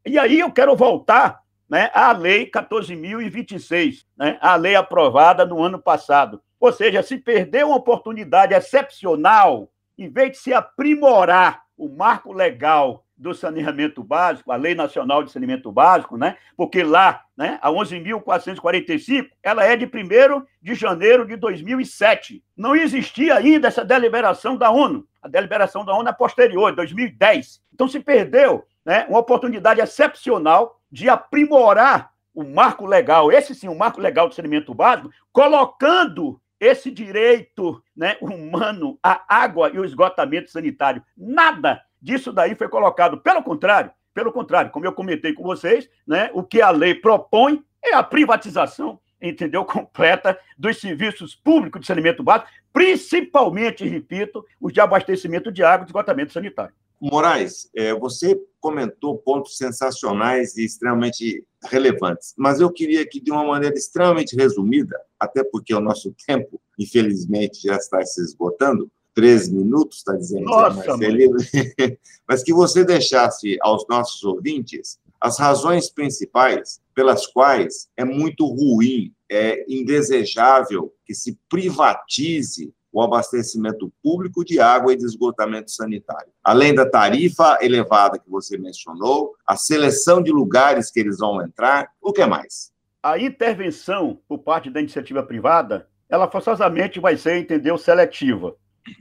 E 0.07 0.19
aí 0.19 0.41
eu 0.41 0.51
quero 0.51 0.75
voltar 0.75 1.43
né, 1.69 1.91
à 1.93 2.13
Lei 2.13 2.51
14.026, 2.51 4.07
né, 4.17 4.39
a 4.41 4.57
lei 4.57 4.75
aprovada 4.75 5.45
no 5.45 5.63
ano 5.63 5.79
passado, 5.79 6.41
ou 6.59 6.73
seja, 6.73 7.03
se 7.03 7.19
perdeu 7.19 7.69
uma 7.69 7.77
oportunidade 7.77 8.55
excepcional, 8.55 9.71
em 9.99 10.09
vez 10.09 10.33
de 10.33 10.39
se 10.39 10.55
aprimorar 10.55 11.65
o 11.77 11.89
marco 11.89 12.33
legal 12.33 13.05
do 13.17 13.35
saneamento 13.35 14.05
básico, 14.05 14.53
a 14.53 14.57
Lei 14.57 14.75
Nacional 14.75 15.23
de 15.23 15.33
Saneamento 15.33 15.73
Básico, 15.73 16.19
né? 16.19 16.37
Porque 16.55 16.83
lá, 16.83 17.23
né, 17.37 17.59
a 17.63 17.71
11.445, 17.71 19.31
ela 19.43 19.65
é 19.65 19.75
de 19.75 19.87
1 19.87 20.45
de 20.61 20.75
janeiro 20.75 21.27
de 21.27 21.35
2007. 21.37 22.45
Não 22.55 22.77
existia 22.77 23.37
ainda 23.37 23.69
essa 23.69 23.85
deliberação 23.85 24.57
da 24.57 24.71
ONU. 24.71 25.07
A 25.23 25.29
deliberação 25.29 25.85
da 25.85 25.95
ONU 25.95 26.09
é 26.09 26.13
posterior, 26.13 26.75
2010. 26.75 27.63
Então 27.73 27.89
se 27.89 28.01
perdeu, 28.01 28.67
né, 28.85 29.07
uma 29.09 29.19
oportunidade 29.19 29.81
excepcional 29.81 30.79
de 30.93 31.09
aprimorar 31.09 32.13
o 32.35 32.45
marco 32.45 32.85
legal, 32.85 33.33
esse 33.33 33.55
sim, 33.55 33.67
o 33.67 33.75
marco 33.75 33.99
legal 33.99 34.29
do 34.29 34.35
saneamento 34.35 34.75
básico, 34.75 35.11
colocando 35.33 36.39
esse 36.61 36.91
direito 36.91 37.83
né, 37.97 38.17
humano 38.21 38.99
à 39.03 39.23
água 39.29 39.71
e 39.71 39.79
o 39.79 39.85
esgotamento 39.85 40.51
sanitário. 40.51 41.03
Nada 41.17 41.83
disso 42.01 42.33
daí 42.33 42.55
foi 42.55 42.69
colocado. 42.69 43.19
Pelo 43.19 43.43
contrário, 43.43 43.91
pelo 44.15 44.33
contrário, 44.33 44.71
como 44.71 44.87
eu 44.87 44.93
comentei 44.93 45.33
com 45.33 45.43
vocês, 45.43 45.89
né, 46.07 46.31
o 46.33 46.43
que 46.43 46.63
a 46.63 46.71
lei 46.71 46.95
propõe 46.95 47.63
é 47.83 47.95
a 47.95 48.03
privatização, 48.03 48.99
entendeu, 49.21 49.65
completa 49.67 50.39
dos 50.57 50.81
serviços 50.81 51.35
públicos 51.35 51.81
de 51.81 51.87
saneamento 51.87 52.23
básico, 52.23 52.51
principalmente, 52.73 53.87
repito, 53.87 54.45
os 54.61 54.73
de 54.73 54.81
abastecimento 54.81 55.53
de 55.53 55.63
água 55.63 55.85
e 55.85 55.89
esgotamento 55.89 56.33
sanitário. 56.33 56.75
Moraes, 57.01 57.69
é, 57.75 57.95
você 57.95 58.41
comentou 58.61 59.19
pontos 59.19 59.57
sensacionais 59.57 60.57
e 60.57 60.65
extremamente 60.65 61.45
relevantes, 61.65 62.35
mas 62.37 62.61
eu 62.61 62.71
queria 62.71 63.07
que, 63.07 63.21
de 63.21 63.31
uma 63.31 63.45
maneira 63.45 63.77
extremamente 63.77 64.35
resumida, 64.35 64.99
até 65.19 65.45
porque 65.45 65.75
o 65.75 65.81
nosso 65.81 66.15
tempo, 66.27 66.61
infelizmente, 66.79 67.63
já 67.63 67.77
está 67.77 68.05
se 68.05 68.21
esgotando, 68.23 68.91
três 69.15 69.49
minutos, 69.49 69.99
está 69.99 70.15
dizendo 70.15 70.45
Nossa, 70.45 70.89
Marcelino, 70.89 71.37
mas 72.29 72.43
que 72.43 72.53
você 72.53 72.85
deixasse 72.85 73.57
aos 73.63 73.87
nossos 73.89 74.23
ouvintes 74.25 74.99
as 75.21 75.39
razões 75.39 75.89
principais 75.89 76.81
pelas 76.95 77.27
quais 77.27 77.89
é 77.97 78.05
muito 78.05 78.47
ruim, 78.47 79.13
é 79.31 79.65
indesejável 79.69 80.93
que 81.05 81.15
se 81.15 81.39
privatize 81.49 82.73
o 82.97 83.03
abastecimento 83.03 83.93
público 84.03 84.43
de 84.43 84.59
água 84.59 84.91
e 84.91 84.97
de 84.97 85.05
esgotamento 85.05 85.71
sanitário. 85.71 86.33
Além 86.43 86.75
da 86.75 86.89
tarifa 86.89 87.59
elevada 87.61 88.19
que 88.19 88.31
você 88.31 88.57
mencionou, 88.57 89.35
a 89.47 89.55
seleção 89.55 90.23
de 90.23 90.33
lugares 90.33 90.91
que 90.91 91.01
eles 91.01 91.19
vão 91.19 91.43
entrar, 91.43 91.91
o 92.01 92.11
que 92.11 92.25
mais? 92.25 92.73
A 93.03 93.19
intervenção 93.19 94.19
por 94.27 94.39
parte 94.39 94.71
da 94.71 94.81
iniciativa 94.81 95.23
privada, 95.23 95.87
ela 96.09 96.27
forçosamente 96.27 96.99
vai 96.99 97.19
ser, 97.19 97.39
entendeu, 97.39 97.77
seletiva. 97.77 98.57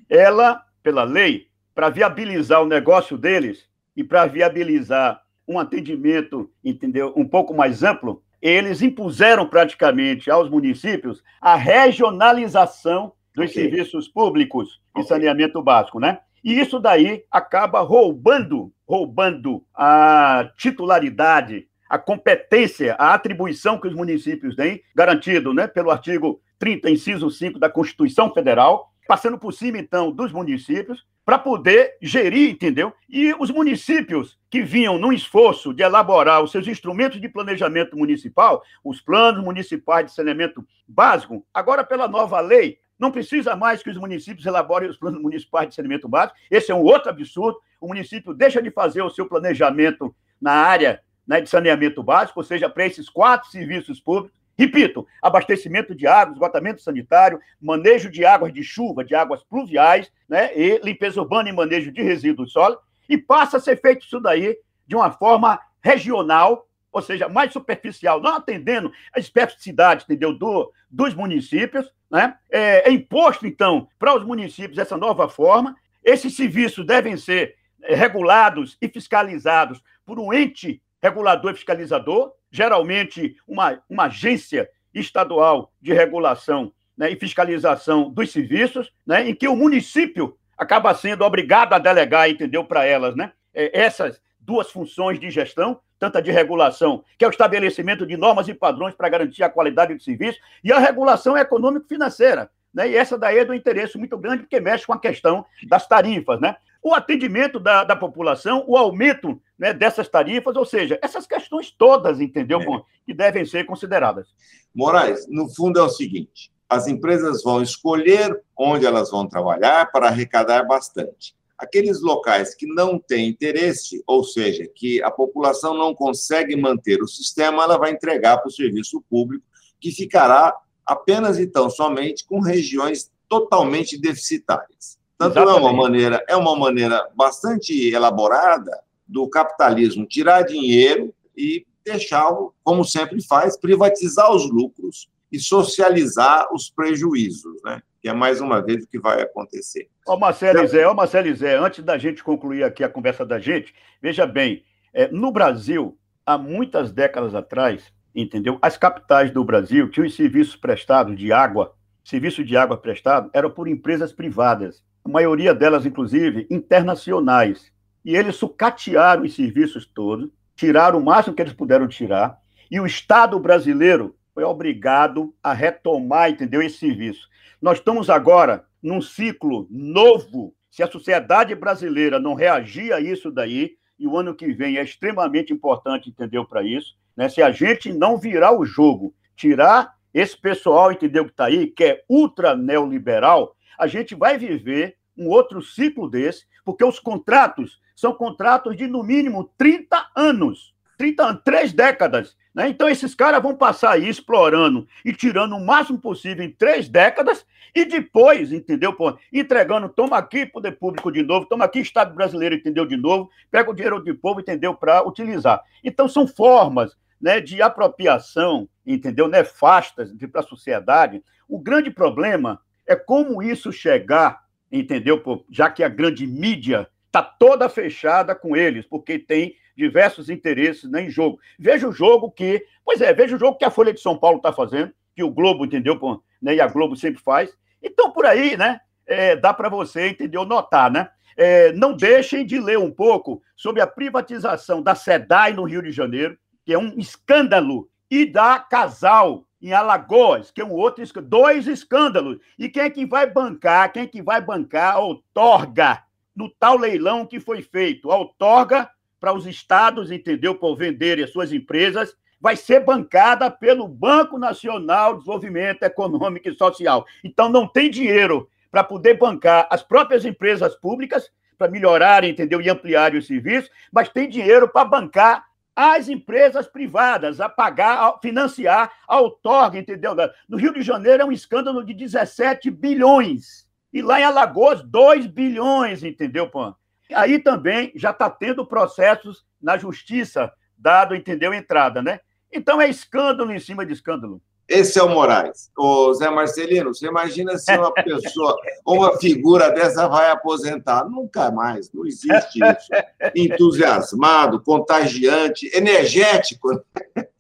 Ela, 0.10 0.62
pela 0.84 1.06
lei, 1.06 1.48
para 1.74 1.90
viabilizar 1.90 2.62
o 2.62 2.68
negócio 2.68 3.18
deles 3.18 3.64
e 3.96 4.04
para 4.04 4.26
viabilizar 4.26 5.22
um 5.48 5.58
atendimento, 5.58 6.52
entendeu, 6.62 7.14
um 7.16 7.26
pouco 7.26 7.54
mais 7.54 7.82
amplo, 7.82 8.22
eles 8.42 8.82
impuseram 8.82 9.48
praticamente 9.48 10.30
aos 10.30 10.50
municípios 10.50 11.24
a 11.40 11.56
regionalização 11.56 13.14
dos 13.36 13.52
okay. 13.52 13.64
serviços 13.64 14.08
públicos 14.08 14.80
okay. 14.92 15.04
e 15.04 15.08
saneamento 15.08 15.62
básico, 15.62 16.00
né? 16.00 16.20
E 16.44 16.60
isso 16.60 16.80
daí 16.80 17.24
acaba 17.32 17.82
roubando, 17.82 18.72
roubando 18.88 19.64
a 19.74 20.50
titularidade, 20.56 21.68
a 21.90 21.98
competência, 21.98 22.96
a 23.00 23.14
atribuição 23.14 23.80
que 23.80 23.88
os 23.88 23.96
municípios 23.96 24.56
têm, 24.56 24.82
garantido 24.96 25.54
né, 25.54 25.68
pelo 25.68 25.90
artigo 25.90 26.40
30, 26.60 26.90
inciso 26.90 27.30
5 27.32 27.58
da 27.58 27.70
Constituição 27.70 28.32
Federal, 28.32 28.92
passando 29.08 29.38
por 29.38 29.54
cima, 29.54 29.78
então, 29.78 30.12
dos 30.12 30.32
municípios, 30.32 31.04
para 31.26 31.40
poder 31.40 31.98
gerir, 32.02 32.52
entendeu? 32.52 32.94
E 33.10 33.34
os 33.40 33.50
municípios 33.50 34.38
que 34.50 34.62
vinham 34.62 35.00
num 35.00 35.12
esforço 35.12 35.74
de 35.74 35.82
elaborar 35.82 36.44
os 36.44 36.52
seus 36.52 36.68
instrumentos 36.68 37.20
de 37.20 37.28
planejamento 37.28 37.98
municipal, 37.98 38.64
os 38.84 39.02
planos 39.02 39.44
municipais 39.44 40.06
de 40.06 40.14
saneamento 40.14 40.64
básico, 40.88 41.44
agora, 41.52 41.84
pela 41.84 42.08
nova 42.08 42.40
lei, 42.40 42.78
não 42.98 43.12
precisa 43.12 43.56
mais 43.56 43.84
que 43.84 43.90
os 43.90 43.98
municípios 43.98 44.46
elaborem 44.46 44.90
os 44.90 44.98
planos 44.98 45.22
municipais 45.22 45.70
de 45.70 45.76
saneamento 45.76 46.08
básico. 46.08 46.38
Esse 46.50 46.72
é 46.72 46.76
um 46.76 46.82
outro 46.82 47.10
absurdo. 47.10 47.60
O 47.80 47.88
município 47.88 48.34
deixa 48.34 48.62
de 48.62 48.72
fazer 48.72 49.02
o 49.02 49.10
seu 49.10 49.28
planejamento 49.28 50.16
na 50.42 50.54
área 50.54 51.02
né, 51.28 51.42
de 51.42 51.50
saneamento 51.50 52.04
básico, 52.04 52.40
ou 52.40 52.44
seja, 52.44 52.70
para 52.70 52.86
esses 52.86 53.10
quatro 53.10 53.50
serviços 53.50 54.00
públicos. 54.00 54.38
Repito, 54.58 55.06
abastecimento 55.22 55.94
de 55.94 56.08
água, 56.08 56.34
esgotamento 56.34 56.82
sanitário, 56.82 57.40
manejo 57.60 58.10
de 58.10 58.26
águas 58.26 58.54
de 58.54 58.64
chuva, 58.64 59.04
de 59.04 59.14
águas 59.14 59.44
pluviais, 59.44 60.10
né, 60.30 60.58
e 60.58 60.80
limpeza 60.82 61.20
urbana 61.20 61.50
e 61.50 61.54
manejo 61.54 61.92
de 61.92 62.02
resíduos 62.02 62.54
sólidos, 62.54 62.82
e 63.10 63.18
passa 63.18 63.58
a 63.58 63.60
ser 63.60 63.80
feito 63.82 64.06
isso 64.06 64.20
daí 64.20 64.58
de 64.88 64.96
uma 64.96 65.12
forma 65.12 65.60
regional, 65.82 66.68
ou 66.92 67.02
seja, 67.02 67.28
mais 67.28 67.52
superficial, 67.52 68.22
não 68.22 68.36
atendendo 68.36 68.92
a 69.14 69.20
especificidade, 69.20 70.06
entendeu, 70.06 70.32
do, 70.32 70.72
dos 70.90 71.14
municípios, 71.14 71.92
né? 72.16 72.38
É, 72.50 72.90
é 72.90 72.92
imposto, 72.94 73.46
então, 73.46 73.90
para 74.00 74.16
os 74.16 74.24
municípios 74.24 74.78
essa 74.78 74.96
nova 74.96 75.28
forma. 75.28 75.76
Esses 76.02 76.34
serviços 76.34 76.86
devem 76.86 77.18
ser 77.18 77.56
é, 77.84 77.94
regulados 77.94 78.78
e 78.82 78.88
fiscalizados 78.88 79.84
por 80.06 80.18
um 80.18 80.34
ente 80.34 80.82
regulador 81.04 81.52
e 81.52 81.56
fiscalizador, 81.56 82.32
geralmente 82.50 83.36
uma, 83.46 83.82
uma 83.90 84.06
agência 84.06 84.70
estadual 84.94 85.74
de 85.82 85.92
regulação 85.92 86.72
né, 86.98 87.12
e 87.12 87.18
fiscalização 87.18 88.10
dos 88.10 88.32
serviços, 88.32 88.94
né, 89.06 89.28
em 89.28 89.36
que 89.36 89.48
o 89.50 89.56
município 89.56 90.38
acaba 90.58 90.96
sendo 90.96 91.26
obrigado 91.26 91.74
a 91.74 91.80
delegar, 91.80 92.30
entendeu, 92.30 92.64
para 92.64 92.86
elas, 92.86 93.14
né, 93.14 93.34
é, 93.54 93.78
essas 93.78 94.22
duas 94.46 94.72
funções 94.72 95.20
de 95.20 95.30
gestão, 95.30 95.80
tanto 95.98 96.18
a 96.18 96.22
de 96.22 96.32
regulação, 96.32 97.04
que 97.18 97.26
é 97.26 97.28
o 97.28 97.32
estabelecimento 97.32 98.06
de 98.06 98.16
normas 98.18 98.48
e 98.48 98.54
padrões 98.54 98.94
para 98.94 99.10
garantir 99.10 99.44
a 99.44 99.50
qualidade 99.50 99.94
do 99.94 100.02
serviço, 100.02 100.40
e 100.64 100.72
a 100.72 100.80
regulação 100.80 101.38
econômico-financeira. 101.38 102.50
Né? 102.74 102.90
E 102.90 102.96
essa 102.96 103.18
daí 103.18 103.40
é 103.40 103.46
do 103.46 103.54
interesse 103.54 103.98
muito 103.98 104.18
grande, 104.18 104.44
porque 104.44 104.60
mexe 104.60 104.86
com 104.86 104.94
a 104.94 105.00
questão 105.00 105.46
das 105.68 105.88
tarifas. 105.88 106.40
Né? 106.40 106.56
o 106.86 106.94
atendimento 106.94 107.60
da, 107.60 107.84
da 107.84 107.96
população, 107.96 108.64
o 108.68 108.78
aumento 108.78 109.42
né, 109.58 109.74
dessas 109.74 110.08
tarifas, 110.08 110.56
ou 110.56 110.64
seja, 110.64 111.00
essas 111.02 111.26
questões 111.26 111.72
todas, 111.72 112.22
entendeu, 112.22 112.62
é. 112.62 112.82
que 113.04 113.12
devem 113.12 113.44
ser 113.44 113.66
consideradas. 113.66 114.28
Moraes, 114.72 115.28
no 115.28 115.50
fundo 115.50 115.80
é 115.80 115.82
o 115.82 115.90
seguinte: 115.90 116.52
as 116.70 116.88
empresas 116.88 117.42
vão 117.42 117.60
escolher 117.60 118.40
onde 118.56 118.86
elas 118.86 119.10
vão 119.10 119.28
trabalhar 119.28 119.92
para 119.92 120.10
arrecadar 120.10 120.64
bastante. 120.68 121.36
Aqueles 121.58 122.02
locais 122.02 122.54
que 122.54 122.66
não 122.66 123.00
têm 123.00 123.30
interesse, 123.30 124.04
ou 124.06 124.24
seja, 124.24 124.68
que 124.74 125.02
a 125.02 125.10
população 125.10 125.74
não 125.74 125.96
consegue 125.96 126.56
manter 126.56 127.02
o 127.02 127.08
sistema, 127.08 127.64
ela 127.64 127.78
vai 127.78 127.92
entregar 127.92 128.38
para 128.38 128.50
o 128.50 128.52
serviço 128.52 129.02
público, 129.10 129.46
que 129.80 129.92
ficará 129.92 130.56
apenas 130.86 131.40
então 131.40 131.70
somente 131.70 132.26
com 132.26 132.40
regiões 132.40 133.10
totalmente 133.28 133.98
deficitárias. 133.98 134.98
Tanto 135.18 135.40
é 135.40 135.54
uma 135.54 135.72
maneira, 135.72 136.24
é 136.28 136.36
uma 136.36 136.56
maneira 136.56 137.10
bastante 137.16 137.90
elaborada 137.90 138.84
do 139.08 139.28
capitalismo 139.30 140.06
tirar 140.06 140.42
dinheiro 140.42 141.14
e 141.38 141.66
deixar, 141.86 142.30
como 142.64 142.84
sempre 142.84 143.24
faz, 143.26 143.58
privatizar 143.58 144.34
os 144.34 144.50
lucros 144.50 145.08
e 145.36 145.40
socializar 145.40 146.48
os 146.54 146.70
prejuízos, 146.70 147.62
né? 147.64 147.82
Que 148.02 148.10
é 148.10 148.14
mais 148.14 148.40
uma 148.40 148.62
vez 148.62 148.84
o 148.84 148.88
que 148.88 149.00
vai 149.00 149.22
acontecer. 149.22 149.90
Ó, 150.08 150.18
Marcelo 150.18 150.66
Zé, 150.68 150.88
ó, 150.88 150.94
Marcelo 150.94 151.36
Zé, 151.36 151.58
antes 151.58 151.84
da 151.84 151.98
gente 151.98 152.24
concluir 152.24 152.64
aqui 152.64 152.84
a 152.84 152.90
conversa 152.90 153.26
da 153.26 153.38
gente, 153.38 153.74
veja 154.02 154.26
bem, 154.26 154.64
é, 154.94 155.10
no 155.12 155.32
Brasil, 155.32 155.98
há 156.26 156.38
muitas 156.38 156.92
décadas 156.92 157.36
atrás, 157.36 157.92
entendeu? 158.16 158.58
As 158.62 158.78
capitais 158.78 159.30
do 159.32 159.44
Brasil 159.44 159.90
tinham 159.90 160.08
os 160.08 160.16
serviços 160.16 160.56
prestados 160.56 161.18
de 161.18 161.34
água, 161.34 161.74
serviço 162.04 162.44
de 162.44 162.56
água 162.56 162.78
prestado, 162.78 163.30
eram 163.34 163.50
por 163.50 163.68
empresas 163.68 164.14
privadas 164.14 164.82
a 165.04 165.10
maioria 165.10 165.54
delas, 165.54 165.86
inclusive, 165.86 166.48
internacionais. 166.50 167.72
E 168.04 168.16
eles 168.16 168.36
sucatearam 168.38 169.24
os 169.24 169.36
serviços 169.36 169.86
todos, 169.86 170.30
tiraram 170.56 170.98
o 170.98 171.06
máximo 171.06 171.36
que 171.36 171.42
eles 171.44 171.54
puderam 171.54 171.88
tirar, 171.88 172.40
e 172.72 172.80
o 172.80 172.86
Estado 172.88 173.40
brasileiro 173.40 174.16
foi 174.36 174.44
obrigado 174.44 175.34
a 175.42 175.54
retomar, 175.54 176.30
entendeu, 176.30 176.62
esse 176.62 176.78
serviço. 176.78 177.30
Nós 177.62 177.78
estamos 177.78 178.10
agora 178.10 178.66
num 178.84 179.02
ciclo 179.02 179.66
novo. 179.72 180.54
Se 180.70 180.84
a 180.84 180.92
sociedade 180.92 181.56
brasileira 181.56 182.20
não 182.20 182.34
reagir 182.34 182.92
a 182.92 183.00
isso 183.00 183.32
daí, 183.32 183.78
e 183.98 184.06
o 184.06 184.18
ano 184.18 184.36
que 184.36 184.52
vem 184.52 184.78
é 184.78 184.84
extremamente 184.84 185.54
importante, 185.54 186.10
entendeu, 186.10 186.46
para 186.46 186.62
isso, 186.64 186.98
né? 187.16 187.30
se 187.30 187.42
a 187.42 187.50
gente 187.50 187.94
não 187.94 188.18
virar 188.18 188.52
o 188.52 188.66
jogo, 188.66 189.16
tirar 189.38 189.96
esse 190.14 190.36
pessoal, 190.36 190.92
entendeu, 190.92 191.24
que 191.24 191.32
está 191.32 191.46
aí, 191.46 191.68
que 191.68 191.86
é 191.86 192.04
ultra 192.10 192.58
neoliberal, 192.58 193.56
a 193.80 193.88
gente 193.88 194.14
vai 194.16 194.38
viver 194.38 194.98
um 195.18 195.30
outro 195.30 195.62
ciclo 195.62 196.10
desse, 196.10 196.46
porque 196.66 196.84
os 196.84 197.00
contratos 197.00 197.80
são 197.96 198.14
contratos 198.14 198.76
de, 198.76 198.86
no 198.86 199.02
mínimo, 199.02 199.50
30 199.58 200.10
anos. 200.14 200.76
30 200.98 201.24
anos, 201.24 201.42
três 201.46 201.72
décadas. 201.72 202.36
Né? 202.56 202.70
Então, 202.70 202.88
esses 202.88 203.14
caras 203.14 203.44
vão 203.44 203.54
passar 203.54 203.92
aí 203.92 204.08
explorando 204.08 204.88
e 205.04 205.12
tirando 205.12 205.58
o 205.58 205.64
máximo 205.64 206.00
possível 206.00 206.46
em 206.46 206.50
três 206.50 206.88
décadas 206.88 207.46
e 207.76 207.84
depois, 207.84 208.54
entendeu? 208.54 208.94
Pô, 208.94 209.18
entregando, 209.34 209.90
toma 209.90 210.18
aqui 210.18 210.46
poder 210.46 210.72
público 210.72 211.12
de 211.12 211.22
novo, 211.22 211.46
toma 211.46 211.66
aqui 211.66 211.80
Estado 211.80 212.16
brasileiro, 212.16 212.56
entendeu? 212.56 212.86
De 212.86 212.96
novo, 212.96 213.30
pega 213.52 213.70
o 213.70 213.74
dinheiro 213.74 214.02
do 214.02 214.16
povo, 214.16 214.40
entendeu? 214.40 214.74
Para 214.74 215.06
utilizar. 215.06 215.62
Então, 215.84 216.08
são 216.08 216.26
formas 216.26 216.96
né, 217.22 217.42
de 217.42 217.62
apropriação, 217.62 218.70
entendeu? 218.88 219.28
Nefastas 219.28 220.14
para 220.32 220.40
a 220.40 220.44
sociedade. 220.44 221.22
O 221.50 221.60
grande 221.60 221.92
problema 221.92 222.62
é 222.88 222.96
como 222.96 223.44
isso 223.44 223.70
chegar, 223.74 224.46
entendeu? 224.72 225.22
Já 225.52 225.70
que 225.70 225.84
a 225.84 225.90
grande 225.90 226.26
mídia 226.26 226.88
está 227.16 227.24
toda 227.24 227.70
fechada 227.70 228.36
com 228.36 228.58
eles, 228.58 228.86
porque 228.86 229.18
tem 229.18 229.56
diversos 229.76 230.30
interesses 230.30 230.90
né, 230.92 231.04
em 231.04 231.10
jogo. 231.10 231.40
Veja 231.58 231.88
o 231.88 231.94
jogo 231.94 232.30
que. 232.30 232.62
Pois 232.84 233.00
é, 233.00 233.14
veja 233.14 233.38
o 233.38 233.40
jogo 233.40 233.58
que 233.58 233.64
a 233.64 233.72
Folha 233.72 233.94
de 233.94 234.02
São 234.02 234.18
Paulo 234.18 234.38
está 234.38 234.52
fazendo, 234.52 234.92
que 235.16 235.24
o 235.24 235.32
Globo, 235.32 235.66
entendeu? 235.66 235.98
Né, 236.42 236.56
e 236.56 236.62
a 236.62 236.68
Globo 236.68 236.96
sempre 236.96 237.22
faz. 237.22 237.56
Então, 237.82 238.12
por 238.12 238.26
aí, 238.26 238.58
né? 238.58 238.82
É, 239.08 239.36
dá 239.36 239.54
para 239.54 239.70
você, 239.70 240.10
entendeu? 240.10 240.44
Notar, 240.44 240.92
né? 240.92 241.10
É, 241.38 241.72
não 241.74 241.96
deixem 241.96 242.46
de 242.46 242.60
ler 242.60 242.80
um 242.80 242.92
pouco 242.92 243.42
sobre 243.56 243.82
a 243.82 243.88
privatização 243.88 244.82
da 244.82 244.96
SEDAI 244.96 245.54
no 245.54 245.64
Rio 245.64 245.82
de 245.82 245.92
Janeiro, 245.92 246.38
que 246.66 246.74
é 246.74 246.78
um 246.78 246.98
escândalo, 246.98 247.88
e 248.10 248.26
da 248.26 248.60
Casal, 248.60 249.46
em 249.62 249.74
Alagoas, 249.74 250.52
que 250.52 250.62
é 250.62 250.66
um 250.66 250.72
outro 250.72 251.04
dois 251.22 251.68
escândalos. 251.68 252.40
E 252.58 252.70
quem 252.70 252.84
é 252.84 252.90
que 252.90 253.06
vai 253.06 253.30
bancar? 253.30 253.92
Quem 253.92 254.04
é 254.04 254.08
que 254.08 254.22
vai 254.22 254.42
bancar 254.42 254.96
a 254.96 255.00
outorga 255.00 256.04
no 256.36 256.50
tal 256.50 256.78
leilão 256.78 257.26
que 257.26 257.40
foi 257.40 257.62
feito? 257.62 258.12
A 258.12 258.18
outorga 258.18 258.90
para 259.20 259.34
os 259.34 259.48
estados, 259.48 260.12
entendeu? 260.12 260.56
Por 260.56 260.76
venderem 260.76 261.24
as 261.24 261.32
suas 261.32 261.52
empresas, 261.52 262.16
vai 262.40 262.56
ser 262.56 262.82
bancada 262.82 263.50
pelo 263.50 263.88
Banco 263.88 264.38
Nacional 264.38 265.14
de 265.14 265.20
Desenvolvimento 265.20 265.84
Econômico 265.84 266.50
e 266.50 266.54
Social. 266.54 267.06
Então 267.24 267.50
não 267.50 267.68
tem 267.68 267.90
dinheiro 267.90 268.50
para 268.70 268.84
poder 268.84 269.18
bancar 269.18 269.68
as 269.72 269.82
próprias 269.82 270.26
empresas 270.26 270.76
públicas 270.76 271.32
para 271.58 271.72
melhorarem, 271.72 272.32
entendeu? 272.32 272.62
E 272.62 272.70
ampliarem 272.70 273.18
o 273.18 273.24
serviço, 273.24 273.70
mas 273.92 274.10
tem 274.10 274.30
dinheiro 274.30 274.68
para 274.68 274.86
bancar 274.86 275.46
as 275.76 276.08
empresas 276.08 276.68
privadas 276.68 277.42
a 277.42 277.50
pagar, 277.50 277.98
a 277.98 278.18
financiar 278.20 278.92
a 279.08 279.20
outorga, 279.20 279.78
entendeu? 279.78 280.16
No 280.48 280.58
Rio 280.58 280.74
de 280.74 280.82
Janeiro 280.82 281.24
é 281.24 281.26
um 281.26 281.32
escândalo 281.32 281.84
de 281.84 281.94
17 281.94 282.70
bilhões. 282.70 283.65
E 283.96 284.02
lá 284.02 284.20
em 284.20 284.26
Alagoas, 284.26 284.84
2 284.84 285.26
bilhões, 285.26 286.04
entendeu, 286.04 286.50
Pan? 286.50 286.76
Aí 287.14 287.40
também 287.40 287.94
já 287.96 288.12
está 288.12 288.30
tendo 288.30 288.66
processos 288.66 289.46
na 289.62 289.78
justiça, 289.78 290.52
dado, 290.78 291.16
entendeu, 291.16 291.54
entrada, 291.54 292.02
né? 292.02 292.20
Então 292.52 292.82
é 292.82 292.90
escândalo 292.90 293.54
em 293.54 293.60
cima 293.60 293.86
de 293.86 293.94
escândalo. 293.94 294.42
Esse 294.68 295.00
é 295.00 295.04
o 295.04 295.08
Moraes. 295.08 295.72
O 295.78 296.14
Zé 296.14 296.30
Marcelino, 296.30 296.94
você 296.94 297.08
imagina 297.08 297.58
se 297.58 297.72
uma 297.74 297.90
pessoa, 297.94 298.58
uma 298.86 299.18
figura 299.18 299.72
dessa 299.72 300.10
vai 300.10 300.30
aposentar? 300.30 301.08
Nunca 301.08 301.50
mais, 301.50 301.90
não 301.94 302.06
existe 302.06 302.60
isso. 302.60 302.90
Entusiasmado, 303.34 304.60
contagiante, 304.60 305.72
energético. 305.74 306.84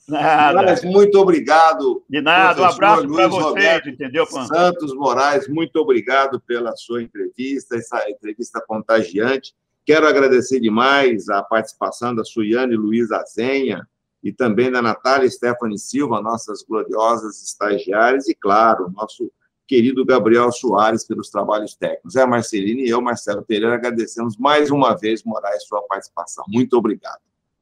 Nada. 0.08 0.62
Mas 0.62 0.84
muito 0.84 1.20
obrigado. 1.20 2.04
De 2.10 2.22
nada, 2.22 2.62
um 2.62 2.66
abraço 2.66 3.08
para 3.08 3.28
você, 3.28 3.82
entendeu, 3.88 4.28
Pan? 4.28 4.46
Santos 4.46 4.94
Moraes, 4.94 5.48
muito 5.48 5.78
obrigado 5.78 6.40
pela 6.40 6.76
sua 6.76 7.02
entrevista, 7.02 7.76
essa 7.76 8.10
entrevista 8.10 8.62
contagiante. 8.66 9.56
Quero 9.84 10.08
agradecer 10.08 10.60
demais 10.60 11.30
a 11.30 11.42
participação 11.44 12.14
da 12.14 12.24
Suiane 12.24 12.76
Luiz 12.76 13.12
Azenha, 13.12 13.88
e 14.26 14.34
também 14.34 14.72
da 14.72 14.82
Natália 14.82 15.30
Stephanie 15.30 15.78
Silva, 15.78 16.20
nossas 16.20 16.64
gloriosas 16.64 17.44
estagiárias, 17.44 18.28
e, 18.28 18.34
claro, 18.34 18.92
nosso 18.92 19.32
querido 19.68 20.04
Gabriel 20.04 20.52
Soares 20.52 21.06
pelos 21.06 21.30
trabalhos 21.30 21.76
técnicos. 21.76 22.16
É 22.16 22.24
a 22.24 22.28
Marcelina 22.28 22.82
e 22.82 22.90
eu, 22.90 23.00
Marcelo 23.00 23.44
Pereira, 23.44 23.76
agradecemos 23.76 24.36
mais 24.36 24.72
uma 24.72 24.96
vez, 24.96 25.24
Moraes, 25.24 25.68
sua 25.68 25.84
participação. 25.84 26.44
Muito 26.48 26.76
obrigado. 26.76 27.20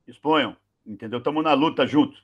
Exponham, 0.08 0.56
entendeu? 0.86 1.20
Estamos 1.20 1.44
na 1.44 1.54
luta 1.54 1.86
juntos. 1.86 2.24